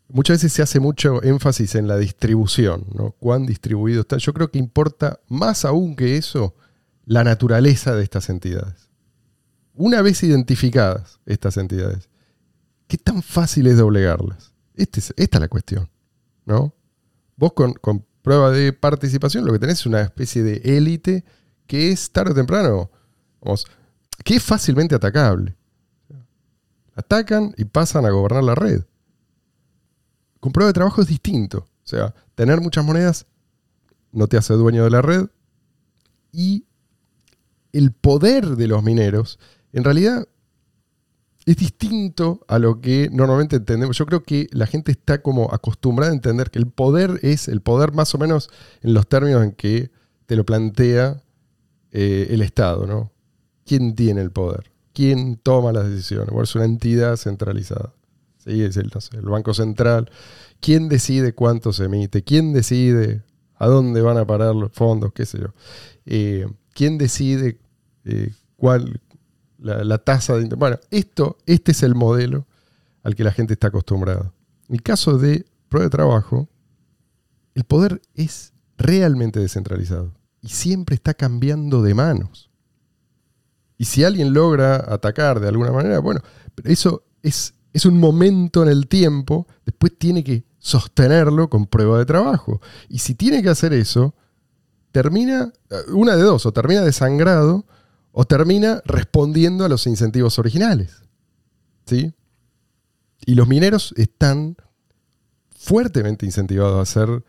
[0.09, 3.13] muchas veces se hace mucho énfasis en la distribución, ¿no?
[3.13, 4.17] Cuán distribuido está.
[4.19, 6.55] Yo creo que importa más aún que eso
[7.05, 8.89] la naturaleza de estas entidades.
[9.75, 12.09] Una vez identificadas estas entidades,
[12.87, 14.53] ¿qué tan fácil es doblegarlas?
[14.75, 15.89] Este esta es la cuestión,
[16.45, 16.75] ¿no?
[17.37, 21.25] Vos con, con prueba de participación lo que tenés es una especie de élite
[21.67, 22.91] que es tarde o temprano,
[23.41, 23.67] vamos,
[24.25, 25.58] que es fácilmente atacable.
[26.99, 28.83] Atacan y pasan a gobernar la red.
[30.41, 31.59] Con prueba de trabajo es distinto.
[31.59, 33.27] O sea, tener muchas monedas
[34.11, 35.27] no te hace dueño de la red.
[36.33, 36.65] Y
[37.73, 39.39] el poder de los mineros,
[39.73, 40.27] en realidad,
[41.47, 43.97] es distinto a lo que normalmente entendemos.
[43.97, 47.61] Yo creo que la gente está como acostumbrada a entender que el poder es el
[47.61, 48.51] poder más o menos
[48.83, 49.93] en los términos en que
[50.27, 51.23] te lo plantea
[51.93, 53.13] eh, el Estado, ¿no?
[53.65, 54.73] ¿Quién tiene el poder?
[54.99, 56.31] ¿Quién toma las decisiones?
[56.31, 57.93] Bueno, es una entidad centralizada.
[58.39, 58.65] ¿Sí?
[58.65, 58.91] Es el,
[59.23, 60.11] Banco Central.
[60.59, 62.25] ¿Quién decide cuánto se emite?
[62.25, 63.23] ¿Quién decide
[63.55, 65.13] a dónde van a parar los fondos?
[65.13, 65.55] ¿Qué sé yo?
[66.05, 67.61] Eh, ¿Quién decide
[68.07, 69.01] eh, cuál,
[69.61, 70.49] la, tasa de...
[70.57, 72.49] Bueno, esto, este es el modelo
[73.05, 74.33] al que la gente está acostumbrada.
[74.69, 76.49] En el caso de prueba de trabajo,
[77.55, 82.48] el poder es realmente descentralizado y siempre está cambiando de manos.
[83.79, 86.21] Y si alguien logra atacar de alguna manera, bueno,
[86.55, 91.99] pero eso es, es un momento en el tiempo, después tiene que sostenerlo con prueba
[91.99, 92.61] de trabajo.
[92.89, 94.15] Y si tiene que hacer eso,
[94.91, 97.65] termina, eh, una de dos, o termina desangrado
[98.13, 101.03] o termina respondiendo a los incentivos originales.
[101.87, 102.13] ¿Sí?
[103.25, 104.57] Y los mineros están
[105.57, 107.25] fuertemente incentivados a hacer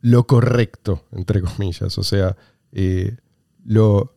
[0.00, 2.36] lo correcto, entre comillas, o sea,
[2.72, 3.16] eh,
[3.64, 4.16] lo,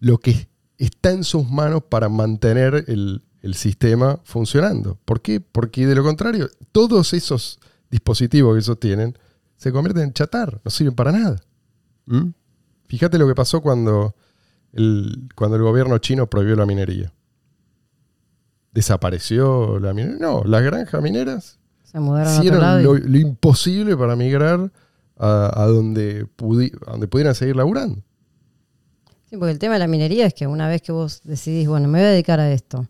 [0.00, 0.48] lo, que
[0.78, 3.22] está en sus manos para mantener el,
[3.54, 4.98] sistema funcionando.
[5.04, 5.40] ¿Por qué?
[5.40, 7.60] Porque de lo contrario, todos esos
[7.92, 9.16] dispositivos que ellos tienen
[9.56, 11.40] se convierten en chatar, no sirven para nada.
[12.06, 12.30] ¿Mm?
[12.88, 14.16] Fíjate lo que pasó cuando
[14.72, 17.12] el, cuando el gobierno chino prohibió la minería.
[18.72, 20.18] ¿Desapareció la minería?
[20.18, 24.70] No, las granjas mineras se hicieron lo, imposible para migrar
[25.18, 28.02] a, donde, donde pudieran seguir laburando.
[29.28, 31.88] Sí, porque el tema de la minería es que una vez que vos decidís, bueno,
[31.88, 32.86] me voy a dedicar a esto,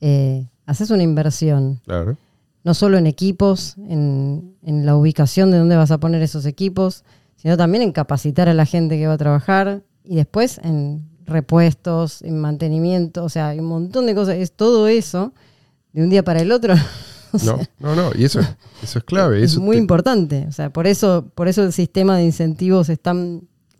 [0.00, 1.80] eh, haces una inversión.
[1.84, 2.16] Claro.
[2.62, 7.04] No solo en equipos, en, en la ubicación de dónde vas a poner esos equipos,
[7.36, 12.22] sino también en capacitar a la gente que va a trabajar y después en repuestos,
[12.22, 14.36] en mantenimiento, o sea, hay un montón de cosas.
[14.36, 15.32] Es todo eso
[15.92, 16.74] de un día para el otro.
[17.44, 18.40] no, no, no, y eso,
[18.82, 19.42] eso es clave.
[19.42, 20.46] Es muy importante.
[20.48, 22.90] O sea, por eso, por eso el sistema de incentivos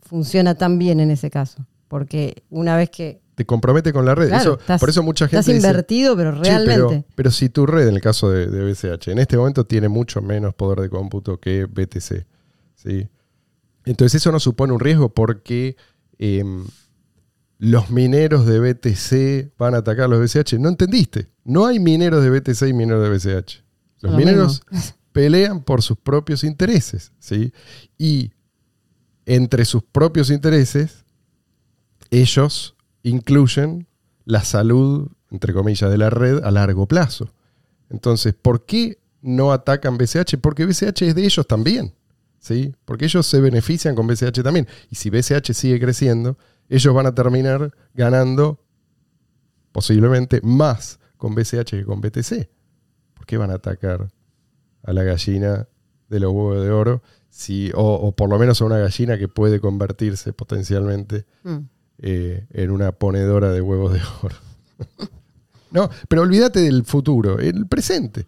[0.01, 1.65] funciona tan bien en ese caso.
[1.87, 4.31] Porque una vez que te compromete con la red.
[4.79, 5.39] por eso mucha gente.
[5.41, 7.05] Estás invertido, pero realmente.
[7.15, 10.55] pero, si tu red, en el caso de, BCH, en este momento tiene mucho menos
[10.55, 12.25] poder de cómputo que BTC.
[12.75, 13.09] ¿sí?
[13.83, 15.75] Entonces, eso no supone un riesgo porque
[16.17, 16.65] em,
[17.59, 20.53] los mineros de BTC van a atacar a los BCH.
[20.53, 21.27] No entendiste.
[21.43, 23.63] No hay mineros de BTC y mineros de BCH.
[23.99, 24.63] Los mineros
[25.11, 27.11] pelean por sus propios intereses.
[27.19, 27.51] ¿sí?
[27.97, 28.31] Y
[29.25, 31.04] entre sus propios intereses,
[32.11, 33.87] ellos incluyen
[34.25, 37.33] la salud, entre comillas, de la red a largo plazo.
[37.89, 40.37] Entonces, ¿por qué no atacan BCH?
[40.41, 41.93] Porque BCH es de ellos también.
[42.45, 42.75] ¿sí?
[42.85, 44.67] Porque ellos se benefician con BCH también.
[44.91, 46.37] Y si BCH sigue creciendo,
[46.69, 48.59] ellos van a terminar ganando
[49.71, 52.47] posiblemente más con BCH que con BTC.
[53.15, 54.11] ¿Por qué van a atacar
[54.83, 55.67] a la gallina
[56.07, 57.01] de los huevos de oro?
[57.29, 61.57] Si, o, por lo menos a una gallina que puede convertirse potencialmente mm.
[61.99, 64.35] Eh, en una ponedora de huevos de oro.
[65.71, 68.25] no, pero olvídate del futuro, el presente.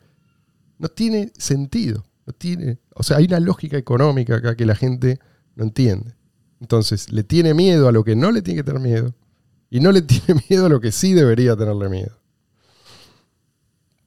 [0.79, 2.05] No tiene sentido.
[2.25, 5.17] No tiene, o sea, hay una lógica económica acá que la gente
[5.55, 6.13] no entiende.
[6.59, 9.15] Entonces, le tiene miedo a lo que no le tiene que tener miedo
[9.69, 12.17] y no le tiene miedo a lo que sí debería tenerle miedo.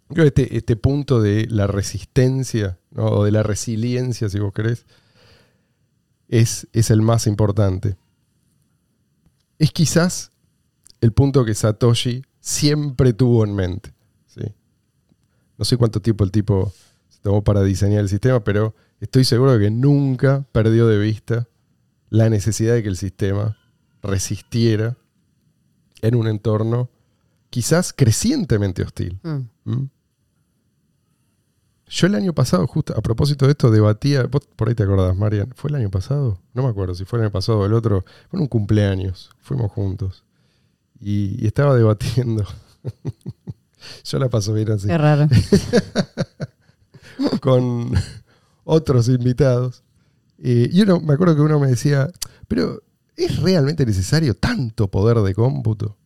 [0.09, 4.85] Creo este, este punto de la resistencia o de la resiliencia, si vos querés,
[6.29, 7.97] es, es el más importante.
[9.61, 10.33] Es quizás
[11.03, 13.93] el punto que Satoshi siempre tuvo en mente.
[14.27, 14.41] ¿sí?
[15.59, 16.73] No sé cuánto tiempo el tipo
[17.11, 21.47] se tomó para diseñar el sistema, pero estoy seguro de que nunca perdió de vista
[22.09, 23.59] la necesidad de que el sistema
[24.03, 24.97] resistiera
[26.01, 26.89] en un entorno
[27.51, 29.21] quizás crecientemente hostil.
[29.23, 29.41] Mm.
[29.65, 29.91] ¿Mm?
[31.91, 35.17] Yo el año pasado, justo a propósito de esto, debatía, vos por ahí te acordás,
[35.17, 36.39] Marian, ¿fue el año pasado?
[36.55, 39.73] No me acuerdo si fue el año pasado o el otro, fue un cumpleaños, fuimos
[39.73, 40.23] juntos.
[41.01, 42.47] Y, estaba debatiendo.
[44.05, 44.87] Yo la paso bien así.
[44.87, 45.27] Qué raro.
[47.41, 47.93] Con
[48.63, 49.83] otros invitados.
[50.39, 52.09] Eh, y uno, me acuerdo que uno me decía,
[52.47, 52.85] pero
[53.17, 55.97] ¿es realmente necesario tanto poder de cómputo?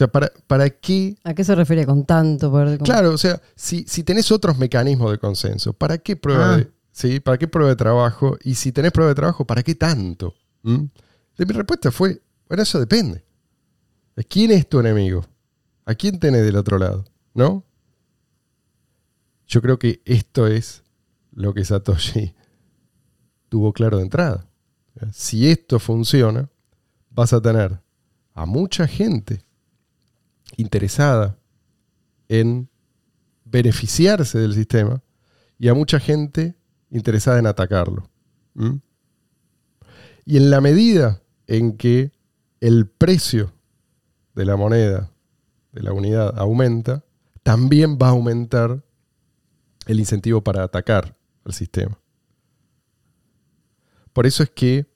[0.00, 1.14] O sea, ¿para, ¿para qué?
[1.24, 2.78] ¿A qué se refiere con tanto poder de?
[2.78, 6.56] Claro, o sea, si, si tenés otros mecanismos de consenso, ¿para qué prueba, ah.
[6.56, 7.20] de, ¿sí?
[7.20, 8.38] ¿para qué prueba de trabajo?
[8.42, 10.32] Y si tenés prueba de trabajo, ¿para qué tanto?
[10.62, 10.84] ¿Mm?
[11.36, 13.22] mi respuesta fue, bueno, eso depende.
[14.26, 15.26] ¿Quién es tu enemigo?
[15.84, 17.04] ¿A quién tenés del otro lado?
[17.34, 17.62] ¿No?
[19.48, 20.82] Yo creo que esto es
[21.30, 22.34] lo que Satoshi
[23.50, 24.46] tuvo claro de entrada.
[25.12, 26.48] Si esto funciona,
[27.10, 27.82] vas a tener
[28.32, 29.44] a mucha gente
[30.56, 31.38] interesada
[32.28, 32.68] en
[33.44, 35.02] beneficiarse del sistema
[35.58, 36.54] y a mucha gente
[36.90, 38.08] interesada en atacarlo.
[40.24, 42.12] Y en la medida en que
[42.60, 43.52] el precio
[44.34, 45.10] de la moneda,
[45.72, 47.04] de la unidad, aumenta,
[47.42, 48.84] también va a aumentar
[49.86, 51.98] el incentivo para atacar al sistema.
[54.12, 54.86] Por eso es que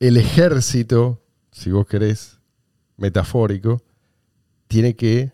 [0.00, 1.22] el ejército,
[1.52, 2.40] si vos querés,
[2.96, 3.82] metafórico,
[4.72, 5.32] tiene que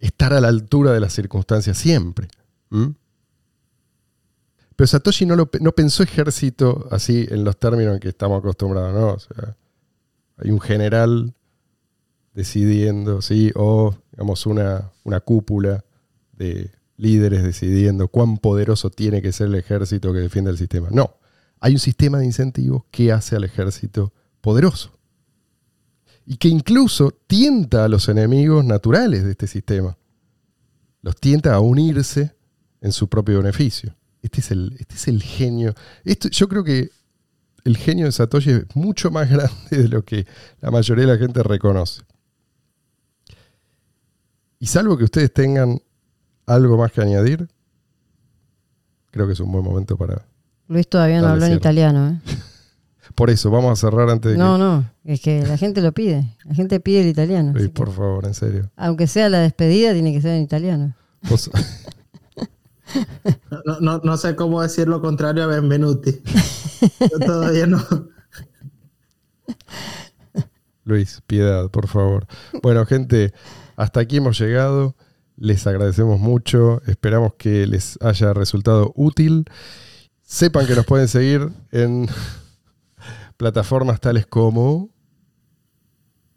[0.00, 2.26] estar a la altura de las circunstancias siempre.
[4.74, 9.08] Pero Satoshi no, pensó ejército así en los términos en que estamos acostumbrados, ¿no?
[9.12, 9.56] O sea,
[10.38, 11.34] hay un general
[12.34, 13.52] decidiendo, ¿sí?
[13.54, 15.84] O, digamos, una, una cúpula
[16.32, 20.88] de líderes decidiendo cuán poderoso tiene que ser el ejército que defiende el sistema.
[20.90, 21.14] No,
[21.60, 24.99] hay un sistema de incentivos que hace al ejército poderoso
[26.30, 29.98] y que incluso tienta a los enemigos naturales de este sistema.
[31.02, 32.36] Los tienta a unirse
[32.80, 33.96] en su propio beneficio.
[34.22, 35.74] Este es el, este es el genio.
[36.04, 36.90] Esto, yo creo que
[37.64, 40.24] el genio de Satoshi es mucho más grande de lo que
[40.60, 42.02] la mayoría de la gente reconoce.
[44.60, 45.82] Y salvo que ustedes tengan
[46.46, 47.48] algo más que añadir,
[49.10, 50.24] creo que es un buen momento para...
[50.68, 52.08] Luis todavía no habló en italiano.
[52.08, 52.20] ¿eh?
[53.14, 56.36] Por eso, vamos a cerrar antes de No, no, es que la gente lo pide.
[56.44, 57.52] La gente pide el italiano.
[57.52, 58.70] Luis, por favor, en serio.
[58.76, 60.94] Aunque sea la despedida, tiene que ser en italiano.
[63.80, 66.22] no, sé cómo decir lo contrario a Benvenuti.
[67.00, 67.84] Yo todavía no.
[70.84, 72.26] Luis, piedad, por favor.
[72.62, 73.32] Bueno, gente,
[73.76, 74.96] hasta aquí hemos llegado.
[75.36, 76.82] Les agradecemos mucho.
[76.86, 79.44] Esperamos que les haya resultado útil.
[80.22, 82.08] Sepan que nos pueden seguir en
[83.40, 84.90] plataformas tales como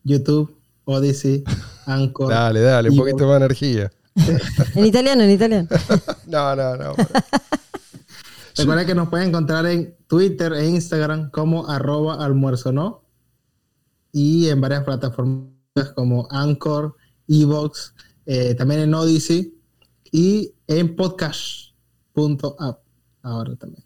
[0.05, 1.43] YouTube, Odyssey,
[1.85, 2.29] Anchor.
[2.29, 3.91] dale, dale, un poquito más energía.
[4.75, 5.67] en italiano, en italiano.
[6.27, 6.93] no, no, no.
[8.55, 13.03] Recuerden que nos pueden encontrar en Twitter e Instagram como arroba almuerzo no.
[14.13, 15.51] Y en varias plataformas
[15.95, 16.95] como Anchor,
[17.27, 17.95] Evox,
[18.25, 19.57] eh, también en Odyssey
[20.09, 22.79] y en podcast.app
[23.23, 23.83] ahora también.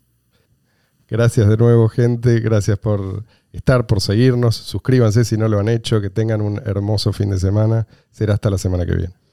[1.09, 2.39] Gracias de nuevo, gente.
[2.39, 4.55] Gracias por estar, por seguirnos.
[4.55, 6.01] Suscríbanse si no lo han hecho.
[6.01, 7.87] Que tengan un hermoso fin de semana.
[8.11, 9.26] Será hasta la semana que viene.